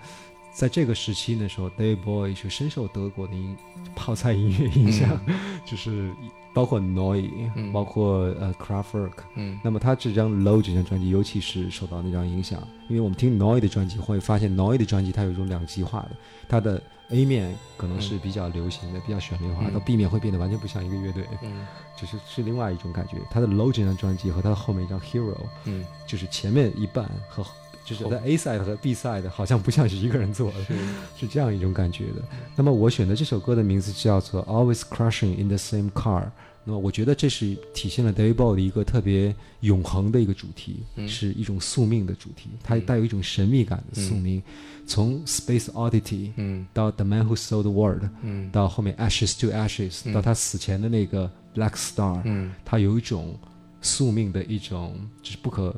[0.52, 3.54] 在这个时期的时候，David Bowie 是深受德国的音
[3.94, 5.20] 泡菜音乐影响，
[5.66, 6.10] 就是
[6.56, 7.70] 包括 Noi，、嗯。
[7.70, 9.12] 包括呃 Kraftwerk。
[9.34, 9.60] 嗯。
[9.62, 16.10] 那么他这张 Low 这张专辑，尤其是受到那张影响，因为我们听 Noi 的专辑会发现 Noi 的专辑它有一种两极化的，
[16.48, 19.74] 它的 A 面可能是比较流行的、比较旋律化，嗯。
[19.74, 21.66] 到 B 面会变得完全不像一个乐队，嗯。
[21.94, 23.18] 就是是另外一种感觉。
[23.30, 25.84] 他的 Low 这张专辑和他的后面一张 Hero，嗯。
[26.06, 27.44] 就是前面一半和
[27.86, 30.74] 就是后在 A side 和 B side 好像不像是一个人做的，是。
[31.16, 32.22] 是这样一种感觉的。
[32.56, 36.24] 那么我选的这首歌的名字叫做 Always Crushing in the Same Car。
[36.68, 41.08] 那么我觉得这是体现了 David Bowie 的一个特别永恒的一个主题，嗯。
[41.08, 42.80] 是一种宿命的主题，它嗯。
[42.80, 44.42] 带有一种神秘感的宿命。
[44.84, 46.66] 从 Space Oddity 嗯。
[46.72, 48.50] 到 The Man Who Sold the World，嗯。
[48.50, 50.12] 到后面 Ashes to Ashes，、嗯。
[50.12, 52.52] 到他死前的那个 Black Star，、嗯。
[52.64, 53.38] 它有一种
[53.80, 55.72] 宿命的一种，就是不可，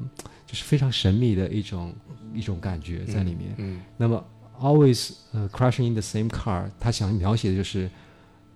[0.48, 1.94] 就是非常神秘的一种
[2.34, 3.54] 一种感觉在里面。
[3.58, 3.80] 嗯。
[3.96, 4.24] 那么
[4.58, 7.88] always 呃 crashing in the same car，他想描写的就是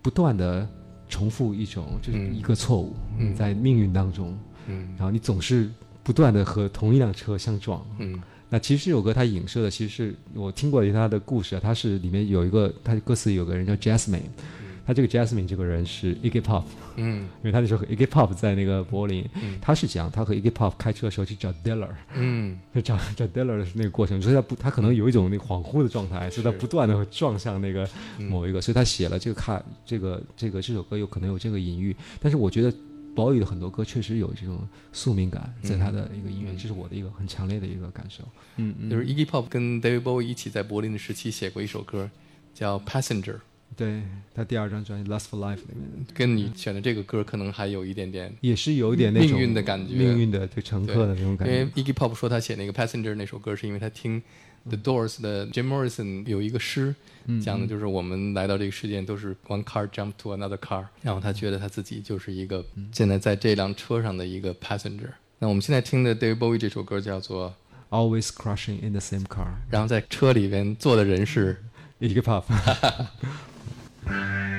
[0.00, 0.66] 不断的
[1.08, 2.34] 重复一种，就是嗯。
[2.34, 3.34] 一个错误，嗯。
[3.34, 4.36] 在命运当中，
[4.66, 4.88] 嗯。
[4.96, 5.70] 然后你总是
[6.02, 7.86] 不断的和同一辆车相撞。
[7.98, 8.20] 嗯。
[8.48, 14.20] 那其实这首歌它影射的，其实是我听过他的故事啊，他是里面有一个，他歌词有个人叫 Jasmine，
[14.86, 16.64] 他这个 Jasmine 这个人是 Iggy Pop，
[16.96, 17.26] 嗯。
[17.42, 19.58] 因为他那时候和 Iggy Pop 在那个柏林，嗯。
[19.60, 22.58] 他是讲他和 Iggy Pop 开车的时候去找 Diller，嗯。
[22.74, 27.88] 就找找 Diller 的那个过程，所以他不，他可能有一种那个恍惚的状态，所以他不断的会撞向那个
[28.18, 32.72] 嗯某一个，所以他写了这个卡这个这个这首歌有可能有这个隐喻，但是我觉得
[33.14, 38.24] 宝宇的很多歌确实有这种宿命感在他的一个音乐，这是我的一个很强烈的一个感受。
[38.56, 42.10] 嗯嗯，就是 Iggy Pop 跟 David Bowie 一起在柏林的时期写过一首歌，
[42.54, 43.34] 叫《Passenger》，
[43.76, 44.02] 对
[44.34, 48.32] 他第二张专辑《Last for Life》里面跟你选的这个歌可能还有一点点。
[48.40, 51.82] 也是有一点那种命运的感觉命运的对乘客的那种感觉因为。
[51.82, 54.22] Iggy Pop 说他写那个《Passenger》那首歌，是因为他听
[54.68, 56.94] The Doors 的 Jim Morrison 有一个诗，
[57.42, 65.10] 讲的就是我们来到这个世界都是 one car jump to another car，然后他觉得他自己就是一个现在在这辆车上的一个 passenger。
[65.40, 67.52] 那我们现在听的 David Bowie 这首歌叫做
[67.90, 71.60] ，Always Crushing in the same car，然后在车里边坐的人是
[71.98, 72.44] Iggy Pop。
[74.12, 74.51] Every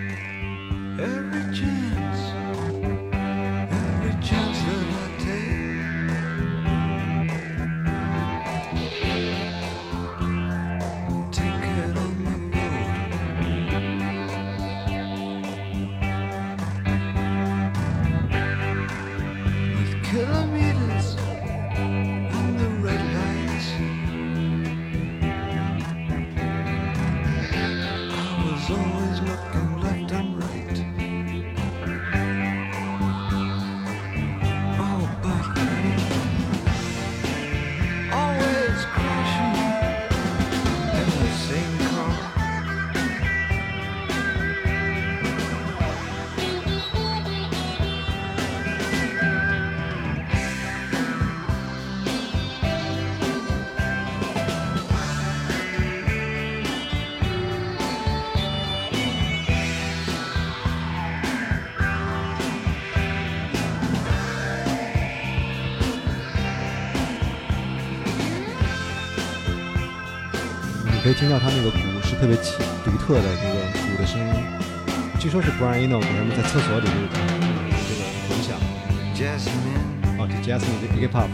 [71.24, 74.44] 听到他那个鼓是特别奇独特的那个鼓的声音，
[75.18, 77.08] 据说是 Brian Eno 给他们在厕所里就是
[77.88, 78.60] 这个混响。
[80.20, 81.32] 哦，这 Jasmine 这 hip hop，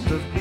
[0.00, 0.14] The.
[0.14, 0.31] of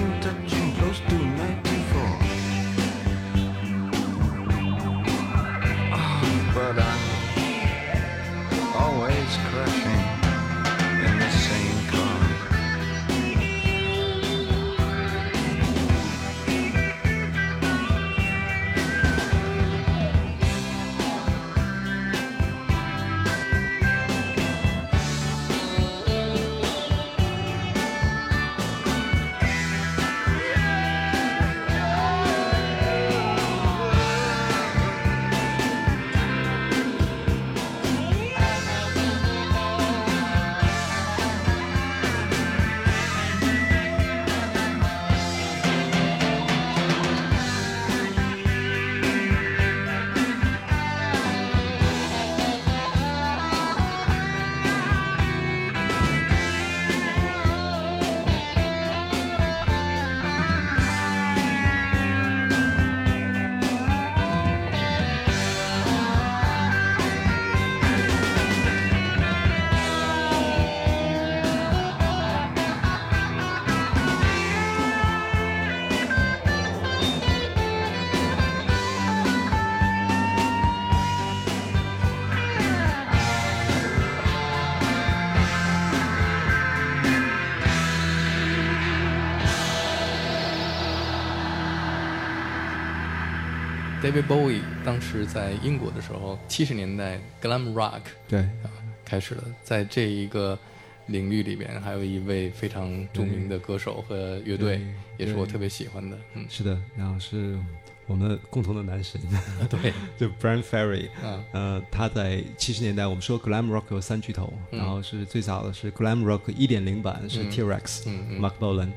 [94.11, 98.67] David Bowie 当时在英国的时候，七十年代 glam rock 对，啊
[99.05, 100.59] 开始了，在这一个
[101.05, 104.81] 领域里边，还有一位非常著名的歌手和乐队
[105.17, 106.17] 也是我特别喜欢的。
[106.33, 107.57] 嗯，是的，然后是
[108.05, 109.21] 我们共同的男神，
[109.69, 114.79] 对， 就 Brian Ferry，啊，呃，他在七十年代，我们说 glam rock 有三巨头，嗯。
[114.79, 117.49] 然后是最早的是 glam rock 一点零版是嗯。
[117.49, 118.39] T-Rex、嗯嗯。
[118.41, 118.89] Mark Bolan，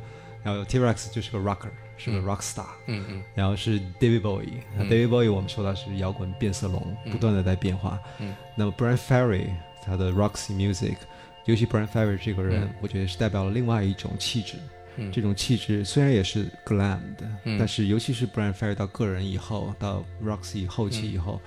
[0.43, 2.25] 然后 T-Rex 就是个 rocker，是个嗯。
[2.25, 3.23] rock star，、嗯嗯。
[3.35, 7.13] 然后是 David Bowie，、那嗯 David Bowie 我们说他是摇滚变色龙，嗯。
[7.13, 8.01] 不断的在变化。
[8.19, 8.35] 嗯。
[8.57, 9.47] 那么 Brian Ferry
[9.85, 10.97] 他的 Roxy Music，
[11.45, 12.75] 尤其 Brian Ferry 这个人，嗯。
[12.81, 14.55] 我觉得是代表了另外一种气质。
[14.97, 17.59] 嗯，这种气质虽然也是 glam 的，嗯。
[17.59, 21.41] 但是尤其是 Brian Ferry 到个人以后，到 Roxy 后期嗯以后，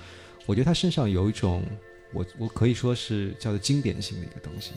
[0.46, 1.64] 我觉得他身上有一种
[2.14, 4.74] 我我可以说是叫做经典性的一个东西。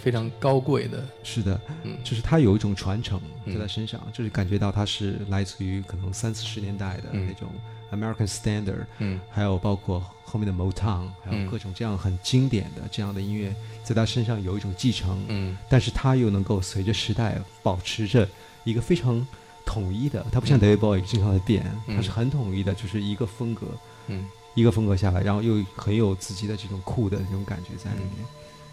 [0.00, 1.96] 非常高贵的，是的，嗯。
[2.02, 3.54] 就是他有一种传承嗯。
[3.54, 7.26] 在他身上，就是感觉到他是来自于可能三四十年代的嗯。
[7.26, 7.48] 那种
[7.92, 9.20] American Standard，、嗯。
[9.30, 13.54] 还有包括后面的 Motown，还嗯有各种这样很经典的这样的音乐，
[13.84, 15.56] 在他身上有一种继承，嗯。
[15.68, 18.28] 但是他又能够随着时代保持着
[18.64, 19.26] 一个非常
[19.64, 20.60] 统一的，他不像嗯。
[20.60, 21.96] David Bowie 经常在变，嗯。
[21.96, 23.66] 他是很统一的，就是一个风格，
[24.08, 24.26] 嗯。
[24.56, 28.26] 一个风格下来，然后又很有自己的这种酷的这种感觉在里面，嗯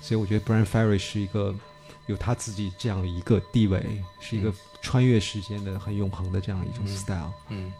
[0.07, 1.53] 所以我觉得 Brian Ferry 是一个
[2.05, 4.53] 有他自己这样一个地位，是一个嗯。
[4.79, 6.95] 穿越时间的很永恒的这样一种嗯。
[6.95, 7.33] style。
[7.49, 7.73] 嗯，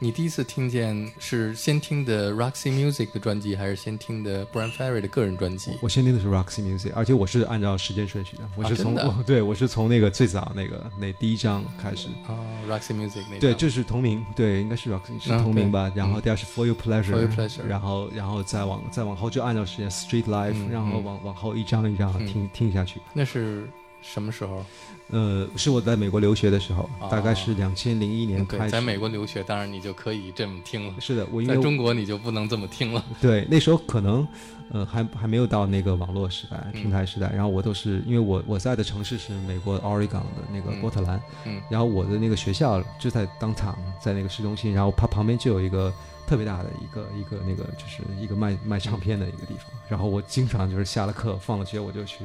[0.00, 5.72] 你第一次听见是先听的 Roxy Music 的专辑，还是先听的 Brian Ferry 的个人专辑？
[5.82, 8.94] 我先听的是 Roxy Music，而且我是按照时间顺序的，我是从、
[9.26, 12.38] 对我是从那个最早那个那第一张开始，哦
[12.68, 15.90] ，Roxy Music 那对，张就是同名，对，应该是 Roxy 是啊同名吧。
[15.90, 15.98] 对。
[15.98, 21.04] 然后第二是 For Your Pleasure，, For Your Pleasure 然后然后再往再往后就按照时间 Street Life，、嗯然后嗯。
[21.04, 22.26] 往往后一张一张嗯。
[22.26, 23.00] 听、听下去。
[23.12, 23.68] 那是
[24.02, 24.64] 什么时候？
[25.10, 28.70] 呃，是我在美国留学的时候，大概是两千零一年开，始。
[28.70, 30.94] 在美国留学，当然你就可以这么听了。
[31.00, 33.02] 是的，我因为在中国你就不能这么听了。
[33.20, 34.26] 对那时候可能
[34.70, 45.90] 呃还还没有到那个网络时代、平台时代，然后我都是因为我我在的城市是美国 Oregon 的那个嗯波特兰，嗯然后我的那个学校就在当场，在那个市中心，然后它旁边就有一个
[46.28, 52.18] 特别大的一个一个那个就是一个卖卖唱片的一个地方， 然后我经常就是下了课放了学我就去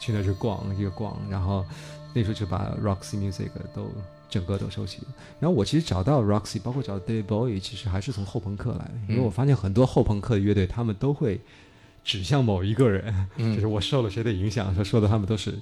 [0.00, 1.64] 去那去逛一个逛，然后
[2.12, 3.88] 那时候就把 Roxy Music 都
[4.28, 4.98] 整个都收起。
[5.38, 11.40] 然后我其实找到 Roxy，包括找 David Bowie，其实还是从后朋克来的，因为我发现很多后朋克的乐队他们都会
[12.02, 13.54] 指向某一个人，嗯。
[13.54, 15.52] 就是我受了谁的影响，说说的他们都是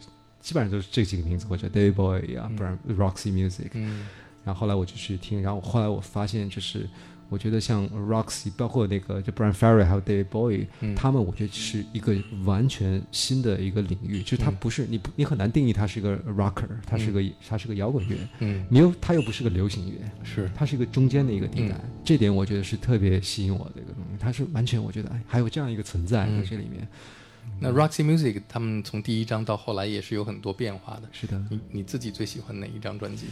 [0.41, 3.69] 基本上都是这几个名字，或者 David Bowie 啊，不然 Roxy Music。
[3.75, 4.09] 嗯。
[4.45, 6.89] 然后后来我就去听，然后后来我发现就是。
[7.33, 10.95] 我觉得像 Roxy，包括那个就 Brian Ferry 还有 David Bowie，、嗯。
[10.95, 12.15] 他们我觉得是一个
[12.45, 20.51] 完全新的一个领域，就是它嗯不是你不你很难定义它是一个 rocker，它是个、它是个摇滚乐，嗯，你又它又不是个流行乐，是。
[20.55, 21.91] 它是一个中间的一个地带，嗯。
[22.05, 26.43] 这点我觉得是特别吸引我的一个东西，它是完全我觉得哎还有这样一个存在嗯。
[26.43, 26.87] 在这里面，
[27.59, 31.09] 那 Roxy Music 他们从第一张到后来也是有很多变化的。
[31.13, 33.27] 是的，你你自己最喜欢哪一张专辑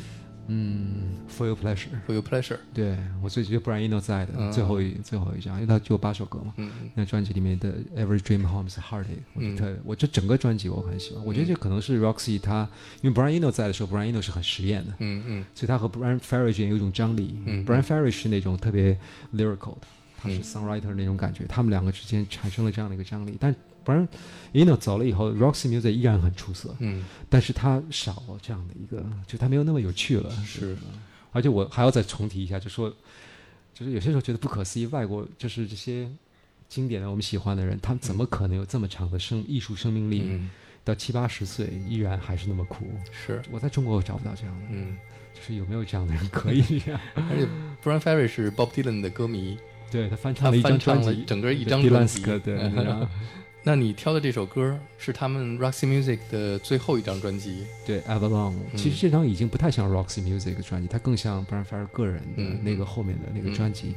[0.52, 2.58] 嗯，For Your Pleasure，？For Your Pleasure。
[2.74, 12.68] 对我最觉得 Brian Eno 在的、嗯最后一最后一张，因为他就有八首歌嘛，嗯那专辑里面的 Every Dream Home is Heartache，我觉嗯得我这整个专辑我很喜欢，我觉得这可能是 Roxy 他
[13.00, 17.38] 因为 Brian Eno 在的时候，Brian Eno 是很实验的，嗯嗯所以他和 Brian Ferry 之间有一种张力。
[17.46, 18.98] 嗯 Brian Ferry 是那种特别
[19.34, 19.86] lyrical 的，
[20.20, 23.36] 他是嗯 songwriter 那种感觉，他们两个之间产生了这样的一个张力。
[23.38, 23.54] 但
[23.84, 24.06] Brian
[24.52, 30.30] Eno 走了以后，Roxy Music 依然很出色，嗯，但是他少了这样的一个，就他没有那么有趣了。
[30.44, 30.76] 是
[31.32, 32.92] 而且我还要再重提一下，就说，
[33.72, 36.08] 就是有些时候觉得不可思议，外国就是这些
[36.68, 40.22] 经典的我们喜欢的人，他们怎么可能有这么长的生艺术生命力？
[40.26, 40.50] 嗯
[40.82, 42.86] 到七八十岁依然还是那么酷。
[43.12, 44.96] 是我在中国我找不到这样的，嗯，
[45.34, 46.98] 就是有没有这样的人可以这样？
[47.14, 47.46] 而且
[47.84, 49.58] Brian Ferry 是 Bob Dylan 的歌迷，
[49.90, 52.22] 对他翻唱了一张专辑，整个一张专辑。
[52.22, 52.56] 对，
[53.62, 57.66] 那你挑的这首歌是他们 Roxy Music 的最后一张专辑。
[57.86, 63.94] 对 Avalon，嗯其实这张已经不太像 Roxy Music 的专辑，它更像 Brian Ferry 个人的嗯那个后面的那个嗯专辑。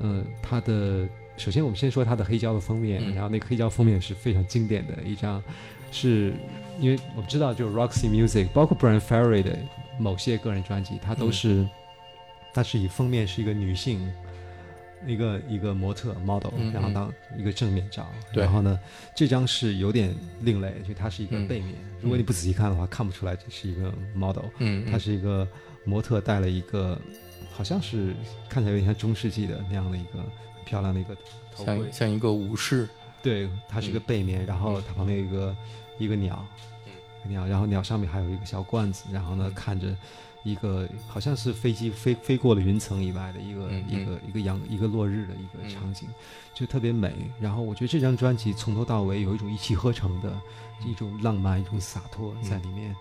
[0.00, 1.08] 嗯，它的
[1.38, 5.42] 首先我们先说它的黑胶的封面，嗯然后那个黑胶封面是非常经典的一张，
[5.90, 6.34] 是
[6.78, 9.58] 因为我们知道就是 Roxy Music，包括 Brian Ferry 的
[9.98, 11.68] 某些个人专辑，它都嗯是，
[12.52, 14.06] 它是以封面是一个女性。
[15.06, 18.42] 一个一个模特 model，、然后当一个正面照，对。
[18.42, 18.78] 然后呢，
[19.14, 21.48] 这张是有点另类，就它是一个嗯。
[21.48, 21.74] 背面。
[22.00, 25.46] 如果你不仔细看的话，看不出来这是一个 model，嗯，它是一个
[25.84, 27.00] 模特戴了一个，
[27.52, 28.14] 好像是
[28.48, 31.14] 看起来有点像中世纪的那样的一个很漂亮的一个
[31.54, 31.76] 头盔。
[31.76, 31.92] 像。
[31.92, 32.88] 像一个武士。
[33.20, 35.56] 对，它是一个背面，然后它旁边有一个
[35.98, 36.46] 一个鸟，
[37.26, 39.54] 鸟，然后鸟上面还有一个小罐子，然后呢嗯。
[39.54, 39.88] 看着
[40.48, 46.08] 一个好像是飞机飞飞过了云层以外的一个、嗯一个一个阳一个落日的一个嗯场景，
[46.54, 47.12] 就特别美。
[47.40, 50.40] 然后我觉得这张专辑从头到尾有一种一气呵成的
[50.86, 52.94] 一种浪漫、一种洒脱在里面。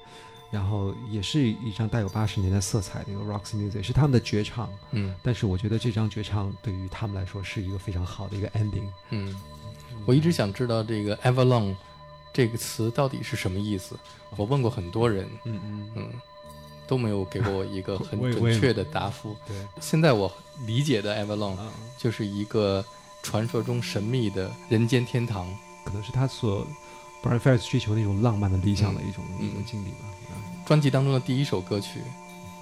[0.49, 4.69] 然后也是一张带有八十年代色彩的一个 rock Music，是他们的绝唱。
[4.91, 8.87] 嗯但是我觉得这张绝唱对于他们来说是一个非常好的一个 ending。
[9.09, 9.35] 嗯，
[10.05, 11.75] 我一直想知道这个 Avalon
[12.31, 13.99] 这个词到底是什么意思。
[14.37, 16.13] 我问过很多人，嗯嗯，嗯，
[16.87, 19.35] 都没有给过我一个很准确的答复。
[19.47, 19.55] 对。
[19.79, 20.31] 现在我
[20.65, 22.83] 理解的 Avalon 啊，就是一个
[23.21, 25.47] 传说中神秘的人间天堂。
[25.85, 26.67] 可能是他所
[27.23, 30.05] Brian Ferry 追求那种浪漫的理想的一种、嗯一种经历吧。
[30.29, 30.35] 啊
[30.65, 32.01] 专辑当中的第一首歌曲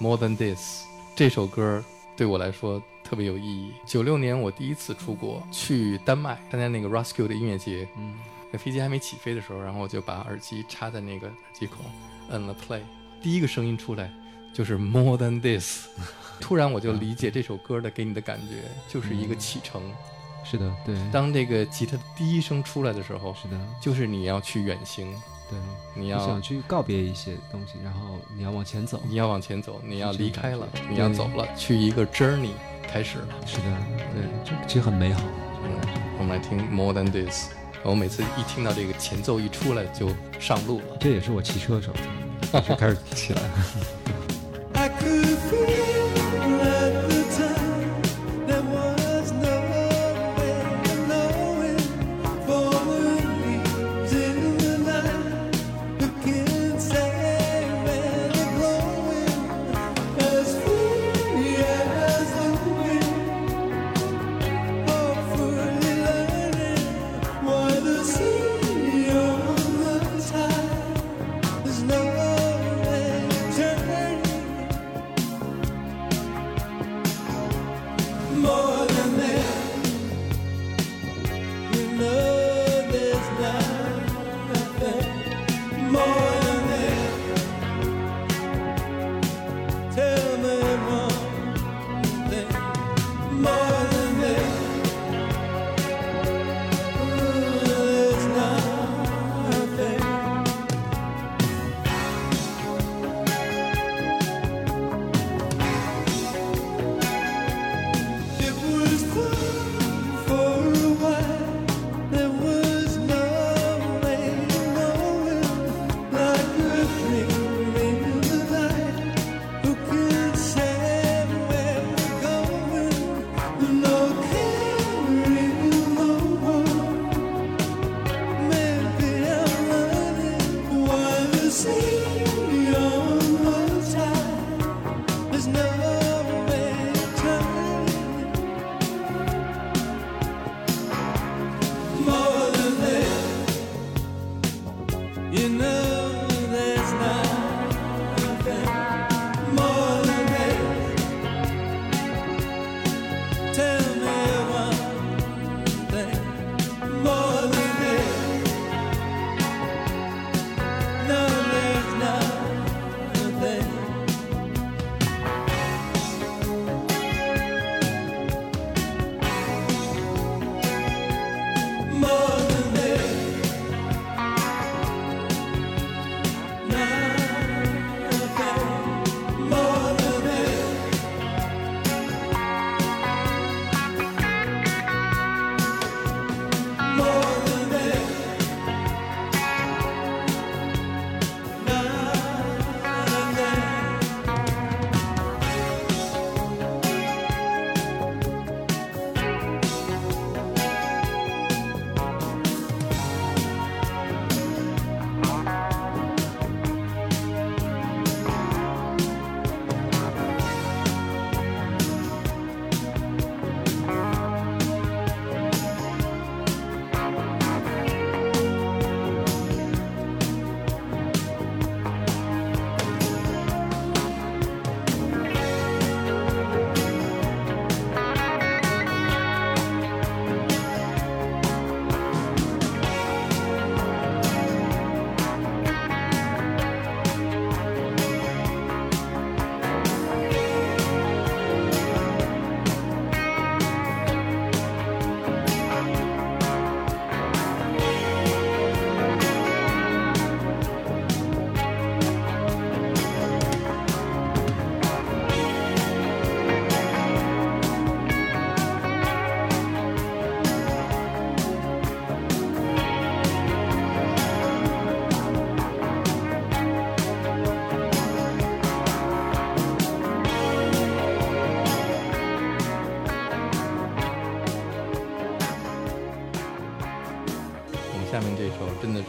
[0.00, 0.84] More Than This》，
[1.16, 1.82] 这首歌
[2.16, 3.72] 对我来说特别有意义。
[3.84, 8.14] 九六年我第一次出国，去丹麦参加那个 Roskilde 的音乐节，嗯
[8.52, 11.84] 那飞机还没起飞的时候，然后我就把耳机插在那个耳机孔，
[12.28, 12.82] 摁了 play，
[13.26, 14.08] 第一个声音出来
[14.52, 15.88] 就是 More Than This，
[16.38, 19.82] 突然我就理解这首歌的给你的感觉就是一个启程。
[20.44, 25.12] 是的，对，当这个吉他的第一声出来的时候，是的，就是你要去远行，
[25.50, 25.58] 对，
[25.92, 29.02] 你要想去告别一些东西，然后你要往前走。
[29.08, 32.52] 你要往前走，你要离开了你要走了，去一个 journey
[32.86, 33.28] 开始了。
[33.44, 33.64] 是的，
[34.14, 35.20] 对，这其实很美好。
[35.64, 35.72] 嗯，
[36.20, 37.48] 我们来听 More Than This。
[37.82, 40.96] 我每次一听到这个前奏一出来就上路了。
[41.00, 41.94] 这也是我骑车的时候
[42.52, 43.48] 就开始起来了。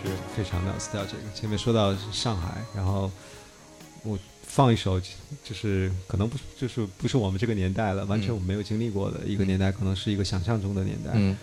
[0.04, 1.16] 是非常 nostalgic。
[1.34, 3.12] 前面说到上海，然后
[4.04, 5.00] 我放一首，
[5.44, 11.12] 就是可能不就是不是我们这个年代了，完全我们没有经历过的一个年代，可能是一个想象中的年代。
[11.16, 11.38] 嗯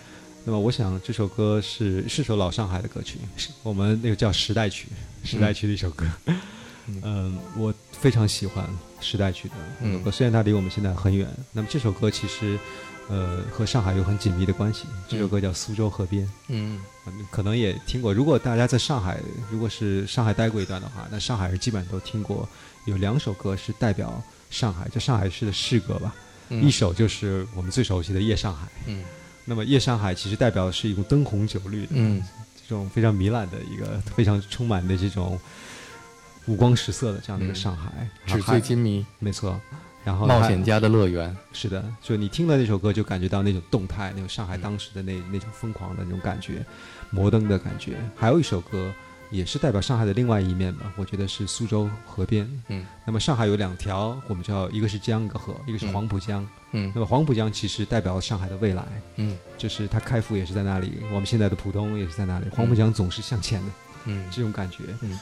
[0.47, 4.87] 那么我想这首歌是是首老上海的歌曲，是我们那个叫时代曲，
[5.23, 6.05] 时代曲的一首歌。
[7.01, 8.63] 嗯，我非常喜欢
[9.01, 11.27] 时代曲的这首歌，虽然它离我们现在很远。
[11.51, 12.59] 那么这首歌其实，
[13.07, 14.85] 呃，和上海有很紧密的关系。
[15.07, 16.25] 这首歌叫《苏州河边》。
[16.47, 18.13] 嗯嗯，可能也听过。
[18.13, 19.19] 如果大家在上海，
[19.51, 22.47] 如果是上海待过一段的话，那上海人基本上都听过。
[22.85, 26.15] 有两首歌是代表上海，就上海市的市歌吧。
[26.49, 28.65] 嗯一首就是我们最熟悉的《夜上海》。
[28.87, 29.03] 嗯
[29.45, 32.23] 那么《夜上海》其实代表的是一种灯红酒绿的，嗯
[32.67, 35.39] 这种非常糜烂的一个非常充满的这种
[36.47, 39.59] 五光十色的这样的一个上海，纸醉金迷，没错。
[40.05, 41.35] 然后冒险家的乐园。
[41.51, 46.65] 是的，就你听了那首歌，就感觉到那种动态，那种上嗯海当时的那那种疯狂的那种感觉，
[47.09, 47.97] 摩登的感觉。
[48.15, 48.93] 还有一首歌，
[49.31, 52.47] 也是代表上海的另外一面吧，我觉得是苏州河边。
[52.69, 56.47] 嗯那么上海有两条，我们叫一个是江，一个河，一个是嗯黄浦江。
[56.71, 62.45] 嗯那么黄浦江其实代表了上海的未来，嗯就是它开埠也是在那里，我们现在的浦东也是在那里。
[62.49, 63.71] 黄浦江总是向前的
[64.05, 64.83] 嗯这种感觉。
[65.01, 65.19] 嗯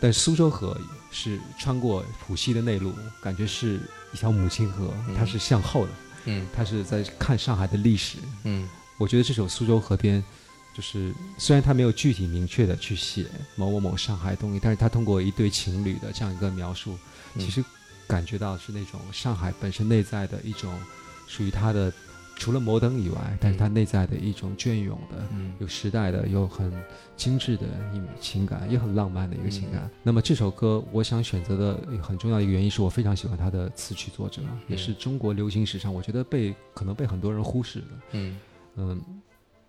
[0.00, 0.76] 但苏州河
[1.12, 2.92] 是穿过浦西的内陆，
[3.22, 3.80] 感觉是
[4.12, 5.14] 一条母亲河，嗯。
[5.16, 5.92] 它是向后的，
[6.26, 6.46] 嗯。
[6.54, 8.18] 它是在看上海的历史。
[8.44, 8.68] 嗯。
[8.98, 10.22] 我觉得这首《苏州河边》，
[10.76, 13.26] 就是虽然它没有具体明确的去写
[13.56, 16.96] 某某某上海东西，但是它通过一对情侣的这样一个描述，
[17.34, 17.40] 嗯。
[17.44, 17.64] 其实
[18.06, 20.78] 感觉到是那种上海本身内在的一种
[21.26, 21.92] 属于它的，
[22.42, 25.24] 除了摩登以外，但是它内在的一种隽永的。
[25.32, 26.72] 嗯有时代的，有很
[27.16, 27.64] 精致的
[27.94, 29.82] 一情感，也很浪漫的一个情感。
[29.82, 37.86] 嗯那么这首歌，我想选择的很重要的一个原因，是我非常喜欢它的词曲作者，也是中国流行史上我觉得被可能被很多人忽视的。
[38.10, 38.36] 嗯
[38.74, 39.00] 嗯，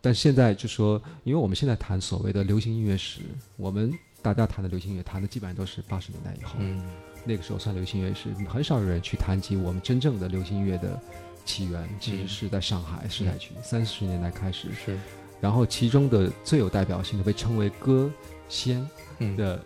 [0.02, 3.22] 但现在就说，因为我们现在谈所谓的流行音乐史，
[3.56, 3.94] 我们
[4.24, 6.84] 大家谈的流行音乐谈的基本上都是八十年代以后，嗯
[7.24, 11.00] 那个时候算流行音乐史，很少有人去谈及我们真正的流行音乐的
[11.46, 14.98] 起源，其实是在上海时代区三四十年代开始，是。
[15.42, 18.10] 然后其中的最有代表性的被称为歌
[18.48, 18.88] 仙
[19.20, 19.36] 嗯。
[19.36, 19.62] 的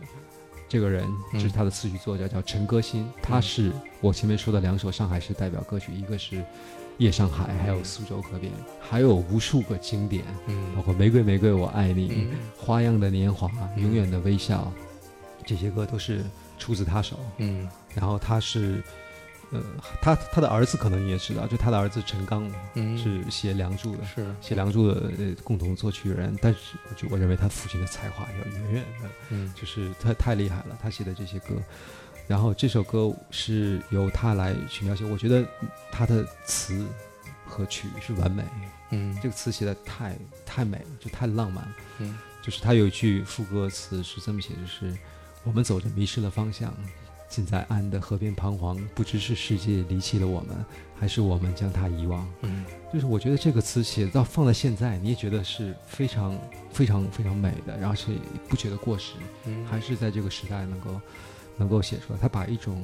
[0.68, 1.40] 这个人，嗯。
[1.40, 3.72] 就是他的词曲作家叫陈歌辛，他是
[4.02, 6.36] 我前面说的两首上海市代表歌曲，一个是
[6.98, 8.52] 《夜上海》，还有《苏州河边》，
[8.82, 14.74] 还有无数个经典，包嗯括《玫瑰玫瑰我爱你》嗯花样的年华》嗯永远的微笑，
[15.46, 16.26] 这些歌都是
[16.58, 17.20] 出自他手。
[17.38, 17.70] 嗯。
[17.94, 18.84] 然后他是，
[19.52, 19.64] 呃，
[20.02, 22.98] 他他的儿子可能你也知道，就他的儿子陈刚嗯。
[22.98, 24.36] 是写《梁祝》的，是。
[24.42, 26.60] 写《梁祝》的呃共同作曲人，但是
[26.96, 29.54] 就我认为他父亲的才华要远远的，嗯。
[29.56, 31.56] 就是他太厉害了，他写的这些歌。
[32.28, 35.46] 然后这首歌是由他来去描写，我觉得
[35.92, 36.86] 他的词
[37.46, 38.44] 和曲是完美，
[38.92, 39.18] 嗯。
[39.24, 41.72] 这个词写的太太美了，就太浪漫了。
[42.00, 42.18] 嗯。
[42.42, 44.94] 就是他有一句副歌词是这么写，就是
[45.44, 46.74] 我们走着迷失了方向，
[47.30, 50.56] 尽在岸的河边彷徨，不知是世界离弃了我们，
[50.98, 52.28] 还是我们将它遗忘。
[52.42, 56.38] 嗯就是我觉得这个词写到放在现在，你也觉得是非常
[56.72, 58.08] 非常非常美的，然后是
[58.48, 59.14] 不觉得过时，
[59.46, 61.02] 嗯还是在这个时代能够
[61.58, 62.20] 能够写出来。
[62.20, 62.82] 他把一种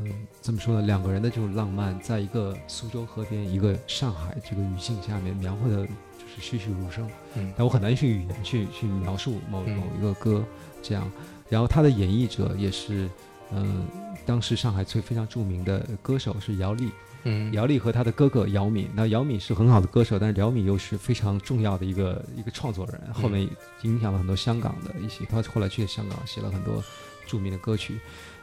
[0.00, 0.12] 嗯
[0.42, 7.08] 怎么说呢，两个人的这种浪漫，在一个苏州河边，一个上海这个语境下面描绘的，就是栩栩如生。
[7.36, 10.44] 嗯但我很难用语言去去描述某嗯某一个歌
[10.82, 11.10] 这样。
[11.48, 13.08] 然后他的演绎者也是，
[13.52, 13.86] 嗯、
[14.24, 16.90] 当时上海最非常著名的歌手是姚丽。
[17.28, 23.48] 嗯姚丽和她的哥哥姚敏，那姚敏是很好的歌手，但是姚敏又是非常重要的一个一个创作人，后面
[23.82, 26.80] 影响了很多香港的一些，他后来去了香港写了很多
[27.26, 27.98] 著名的歌曲。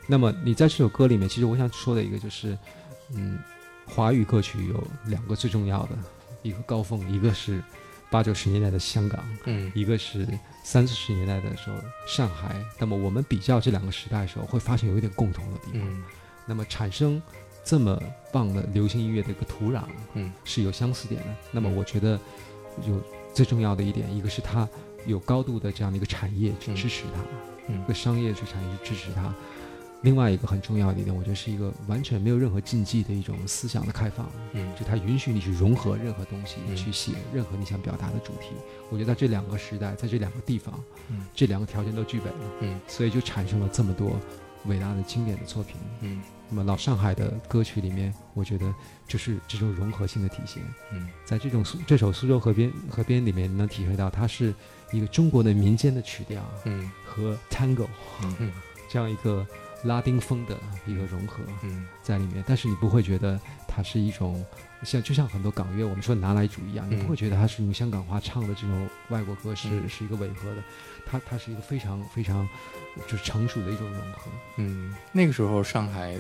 [0.06, 2.58] 那么你在这首歌里面，其实我想说的一个就是，
[3.16, 3.40] 嗯，
[3.86, 5.98] 华语歌曲有两个最重要的
[6.42, 7.64] 一个高峰，一个是
[8.14, 10.27] 八九十年代的香港，嗯一个是
[10.64, 11.76] 三四十年代的时候
[12.07, 12.64] 上海。
[12.77, 15.81] 那么我们比较这两个时代的时候，会发现有一点共同的地方。
[15.81, 16.03] 嗯
[16.45, 17.19] 那么产生
[17.64, 17.99] 这么
[18.31, 19.81] 棒的流行音乐的一个土壤，
[20.14, 21.27] 嗯是有相似点的。
[21.52, 22.19] 那么我觉得
[22.88, 23.02] 有
[23.34, 24.69] 最重要的一点，一个是它
[25.07, 27.22] 有高度的这样的一个产业去嗯支持它，
[27.69, 29.34] 嗯一个商业去产业去支持它。
[30.04, 34.70] 另外一个很重要的一点，我觉得是一个完全没有任何禁忌的一种思想的开放，嗯。
[34.78, 36.76] 就它允许你去融合任何东西，嗯。
[36.76, 38.50] 去写任何你想表达的主题。
[38.90, 40.78] 我觉得在这两个时代，在这两个地方，
[41.10, 41.26] 嗯。
[41.34, 42.80] 这两个条件都具备了，嗯。
[42.86, 44.20] 所以就产生了这么多
[44.66, 45.78] 伟大的经典的作品。
[46.02, 46.22] 嗯。
[46.50, 48.76] 那么老上海的歌曲里面，我觉得
[49.08, 50.62] 就是这种融合性的体现。
[50.92, 51.08] 嗯。
[51.24, 54.54] 在这种苏这首《苏州河边河边》里面，能体会到它是
[54.92, 56.92] 一个中国的民间的曲调嗯。
[57.06, 57.88] 和 tango
[58.22, 58.52] 嗯。
[58.90, 59.48] 这样一个
[59.84, 61.86] 拉丁风的一个融合嗯。
[62.02, 64.44] 在里面，但是你不会觉得它是一种
[64.84, 69.88] 像就像很多港乐，我们说拿来主一样，你不嗯会觉得它是用香港话唱的这种外国歌是、嗯。
[69.88, 70.64] 是一个违和的，
[71.06, 72.48] 它它是一个非常非常
[73.08, 74.32] 就是成熟的一种融合。
[74.58, 76.20] 嗯，那个时候上海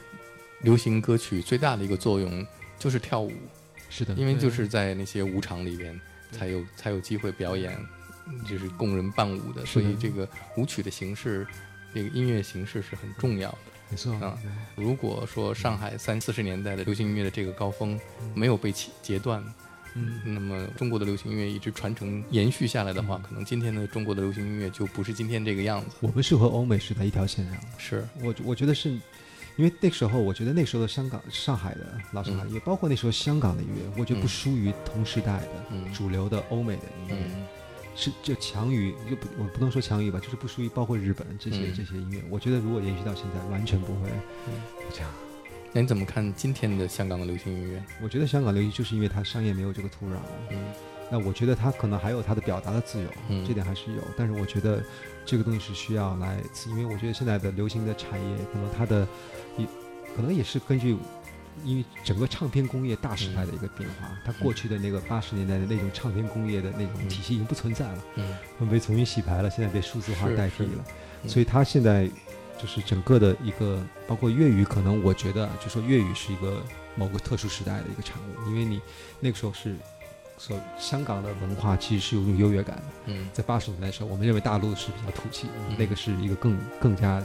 [0.61, 2.45] 流行歌曲最大的一个作用
[2.79, 3.31] 就是跳舞，
[3.89, 5.99] 是的，因为就是在那些舞场里边
[6.31, 7.77] 才有才有机会表演，
[8.47, 9.65] 就是供人伴舞的。
[9.65, 11.45] 所以这个舞曲的形式，
[11.93, 13.57] 这个音乐形式是很重要的。
[13.89, 14.37] 没错啊
[14.75, 17.99] 如果说上海三四十年代的流行音乐的这个高峰
[18.33, 19.43] 没有被起截断，
[19.93, 25.97] 嗯，那么中国的流行音乐一直传承延续下来的话，可能今天的中国的流行音乐就不是今天这个样子。
[25.99, 27.67] 我们是和欧美是在一条线上的。
[27.77, 31.81] 是，我我觉得是，因为那个时候，我觉得那时候的香港、上海的
[32.13, 37.45] 老上海音乐，包括那时候香港的音乐，我觉得不嗯输于同时代的、嗯主流的欧美的音乐，嗯
[37.95, 42.23] 是就强于就不我不能说强于吧，就是不输于包括日本这些、嗯这些音乐。
[42.29, 44.09] 我觉得如果延续到现在，完全不会
[44.47, 44.53] 嗯
[44.91, 45.09] 这样。
[45.71, 47.83] 那你怎么看今天的香港的流行音乐？
[48.01, 50.17] 我觉得香港流行就是因为它商业没有这个土壤，
[50.51, 50.57] 嗯
[51.11, 54.01] 那我觉得它可能还有它的表达的自由，嗯这点还是有。
[54.17, 54.83] 但是我觉得
[55.25, 59.07] 这个东西是需要来，因为我觉得现在的流行的产业，可能它的
[59.57, 59.65] 也
[60.15, 60.97] 可能也是根据。
[61.63, 67.07] 因为整个唱片工业大时代的一个变化，它过去的那个八十年代的那种唱片工业的那种嗯。
[67.09, 68.69] 体系已经不存在了，嗯。
[68.69, 70.85] 被重新洗牌了，现在被数字化代替了，
[71.23, 71.29] 嗯。
[71.29, 72.09] 所以它现在
[72.59, 76.63] 就是整个的一个，包括粤语，可能我觉得就说粤语是一个
[76.95, 78.81] 某个特殊时代的一个产物，因为你
[79.19, 79.75] 那个时候是
[80.37, 83.29] 所香港的文化其实是有一种优越感的，嗯。
[83.33, 85.75] 在八十年代的时候，我们认为大陆是比较土气，嗯。
[85.77, 87.21] 那个是一个更更加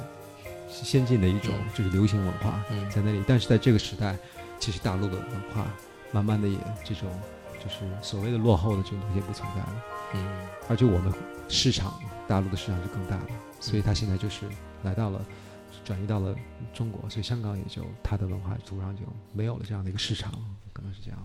[0.69, 1.69] 先进的一种嗯。
[1.75, 2.89] 就是流行文化嗯。
[2.91, 4.17] 在那里，但是在这个时代，
[4.59, 5.67] 其实大陆的文化
[6.13, 7.09] 慢慢的也这种
[7.63, 9.85] 就是所谓的落后的这种东西也不存在了。
[10.15, 10.49] 嗯。
[10.69, 11.13] 而且我们
[11.49, 13.31] 市场大陆的市场是更大的，
[13.61, 14.47] 所以它现在就是
[14.83, 15.21] 来到了
[15.85, 16.35] 转移到了
[16.75, 20.33] 中国，所以香港也就它的文化土壤就没有了这样的一个市场，
[20.73, 21.19] 可能是这样。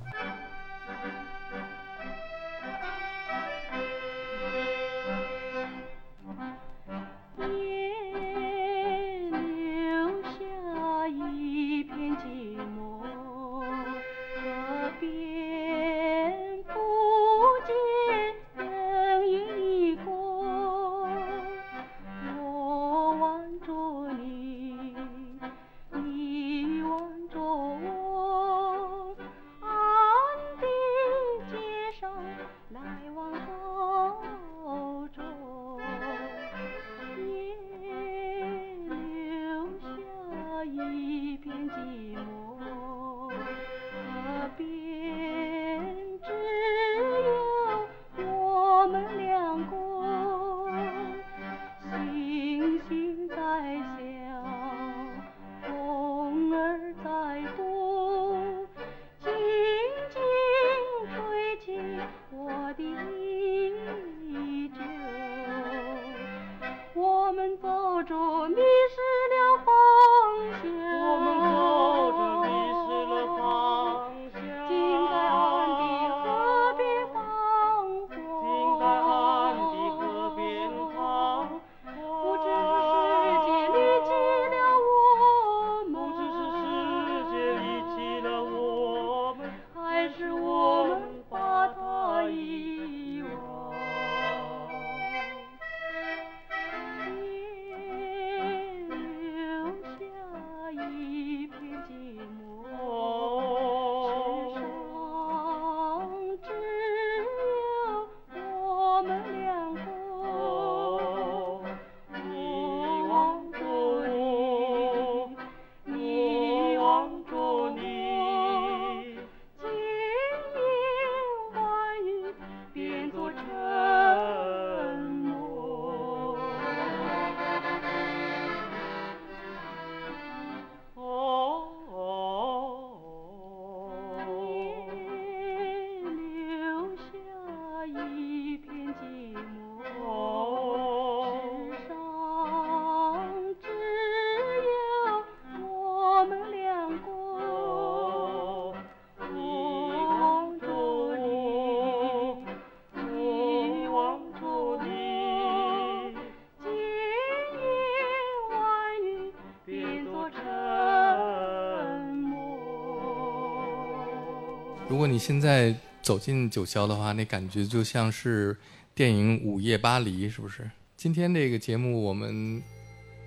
[165.03, 168.55] 果你现在走进九霄的话，那感觉就像是
[168.95, 170.71] 电影《午夜巴黎》，是不是？
[170.95, 172.63] 今天这个节目我们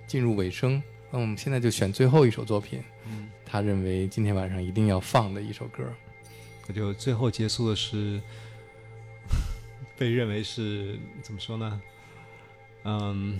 [0.07, 0.81] 进入尾声，
[1.11, 2.81] 那我们现在就选最后一首作品，
[3.45, 5.83] 他认为今天晚上一定要放的一首歌。
[6.67, 8.19] 我就最后结束的是
[9.95, 11.79] 被认为是怎么说呢？
[12.85, 13.39] 嗯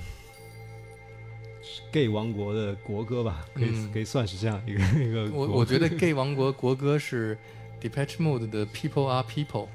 [1.63, 5.27] 是，gay 王国的国歌吧，可以、嗯可以算是这样一个一个。
[5.35, 7.35] 我我觉得 gay 王国国歌是
[7.81, 9.67] Depeche Mode 的 People Are People。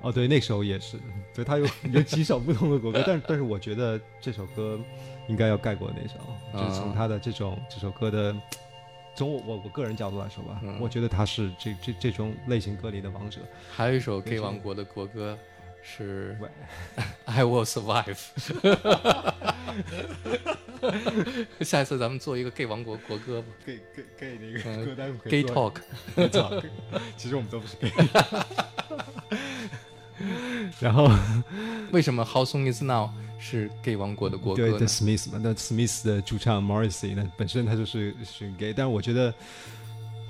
[0.00, 0.98] 哦，对，那首也是，
[1.34, 4.78] 对，它有 有几首不同的国歌，但是但是我觉得这首歌
[5.28, 6.14] 应该要盖过那首，
[6.52, 8.36] 就是从它的这种这首歌的。
[9.16, 13.40] 从我我我个人角度来说吧，嗯我觉得他是这这这种类型歌里的王者。
[13.70, 15.38] 还有一首非 gay 王国的国歌
[15.82, 16.36] 是
[17.24, 18.18] I Will Survive。
[21.62, 23.48] 下一次咱们做一个 gay 王国国歌吧。
[23.66, 26.62] gay gay gay 那个嗯歌单 Gay talk，talk
[27.16, 27.90] 其实我们都不是 gay。
[30.80, 31.08] 然后
[31.92, 39.32] 为什么 How Song Is Now 是 gay 王国的国歌对，The？Smiths 嘛，那 Smiths 的主唱 Morrissey 那本身他就是是 gay，但是我觉得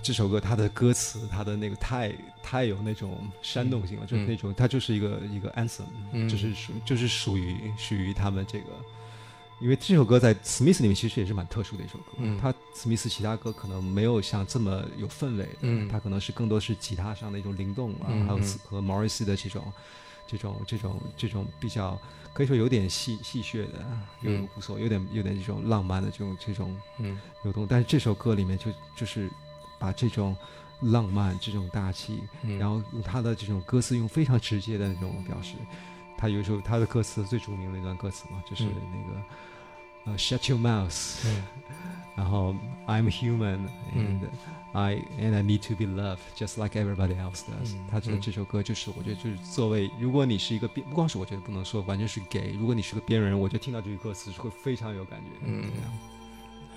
[0.03, 2.13] 这首歌它的歌词，它的那个太
[2.43, 5.83] 太有那种煽动性了，就是嗯那种它就是一个一个 anthem，、
[6.13, 8.67] 嗯就是属就是属于属于他们这个。
[9.61, 12.39] 因为这首歌在史密斯里面其实也是蛮特殊的一首歌，嗯。
[12.39, 15.89] 他 Smith 其他歌可能没有像这么有氛围的，嗯。
[15.89, 18.43] 他可能是更多是吉他上的一种灵动啊，还有嗯。
[18.43, 19.73] 嗯和 Morrissey 的这种
[20.27, 21.99] 这种这种这种比较
[22.33, 23.79] 可以说有点戏戏谑的，
[24.23, 24.49] 有嗯。
[24.57, 27.19] 无所有点有点这种浪漫的这种这种嗯。
[27.45, 29.31] 流动，但是这首歌里面就就是
[29.79, 30.37] 把这种
[30.81, 35.55] 浪漫这种大气，嗯，然后用他的这种歌词用非常直接的那种表示。
[36.25, 38.73] 他有一首他的歌词最著名的一段歌词嘛，就是嗯。
[38.95, 39.23] 那个、
[40.07, 41.45] 呃 Shut your mouth，、嗯。
[42.17, 42.55] 然后
[42.87, 44.23] I'm human 嗯。
[44.23, 44.29] And
[44.73, 55.27] I and I need to be loved just like everybody else does、嗯他这嗯这首歌就是我觉得就是作为如果你是一个边不光是我觉得不能说完全是 gay，如果你是个边缘人，我觉得听到这句歌词是会非常有感觉。
[55.45, 55.65] 嗯。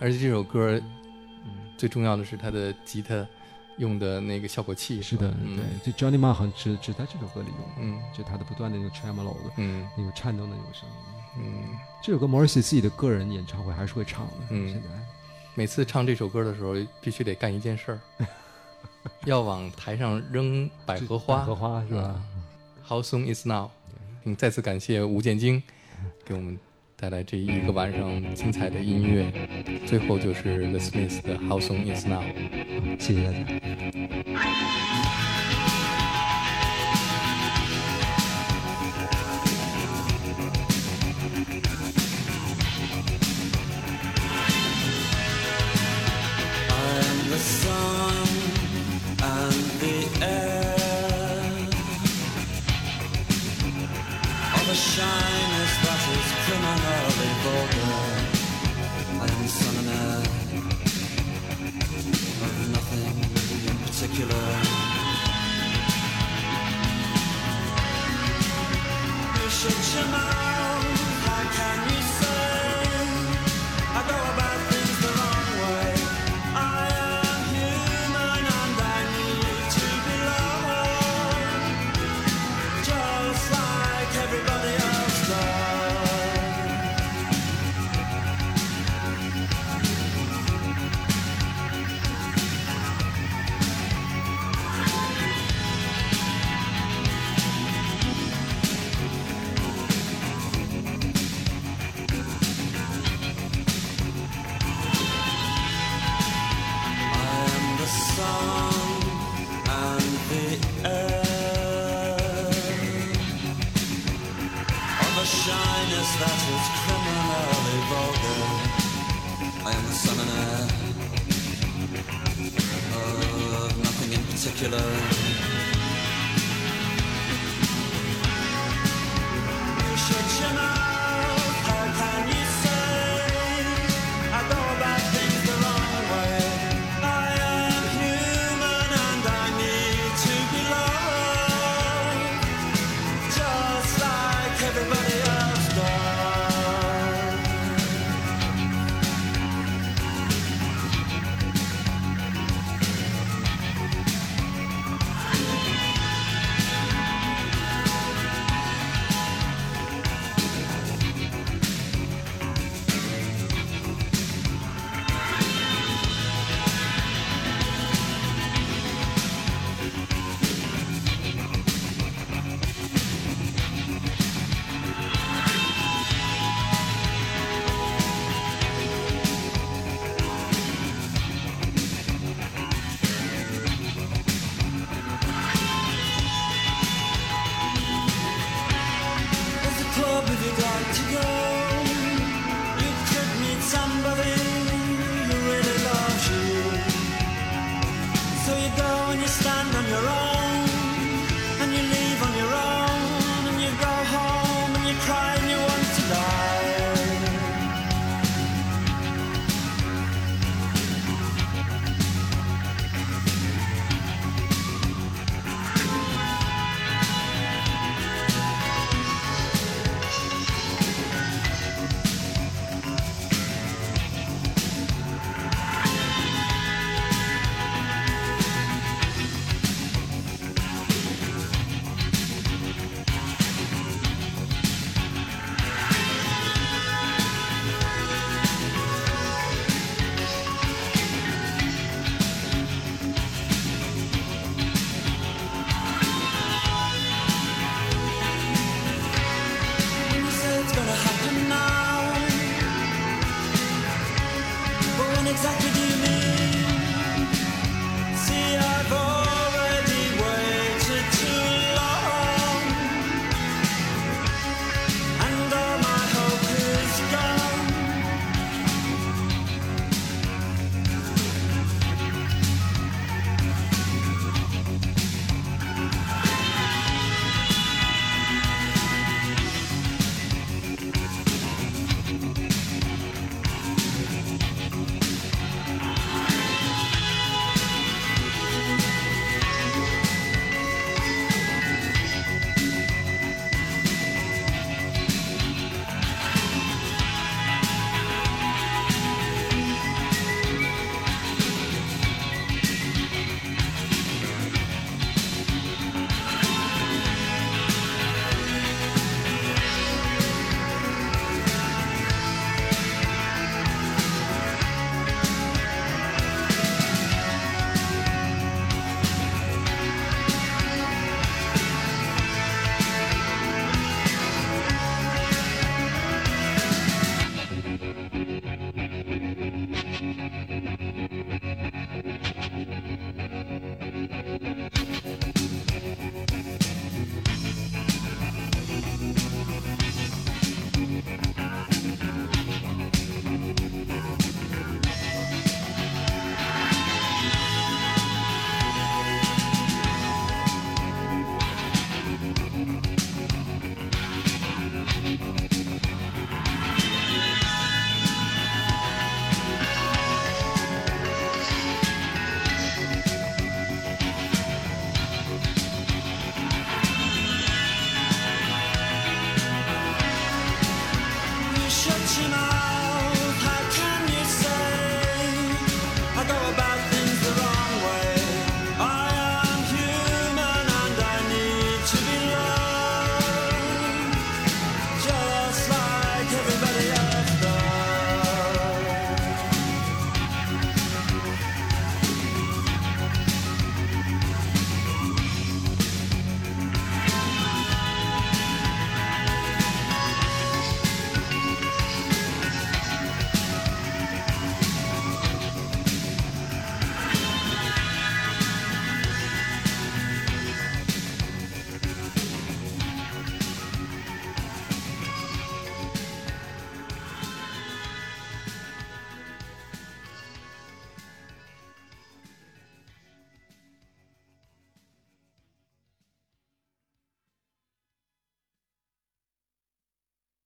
[0.02, 0.78] 而且这首歌
[1.46, 3.26] 嗯，最重要的是他的吉他
[3.78, 8.02] 用的那个效果器，是的，嗯对，就 Johnny Marr 好像只只在这首歌里用，嗯。
[8.16, 9.88] 就他的不断的那个 tremolo 的嗯。
[9.98, 10.88] 那个颤动的那种声。
[10.90, 10.96] 音。
[11.40, 14.68] 嗯，这首歌 Morrissey 自己的个人演唱会还是会唱的，嗯。
[14.72, 14.90] 现在。
[15.54, 18.00] 每次唱这首歌的时候，必须得干一件事儿，
[19.26, 21.38] 要往台上扔百合花。
[21.38, 22.22] 百合花是吧
[22.88, 23.70] ？How soon is now？
[24.24, 25.62] 并再次感谢吴建京
[26.26, 26.58] 给我们
[27.00, 29.32] 带来这一个晚上精彩的音乐。
[29.86, 32.24] 最后就是 The Smiths 的 How soon is now。
[32.98, 34.97] 谢谢大家。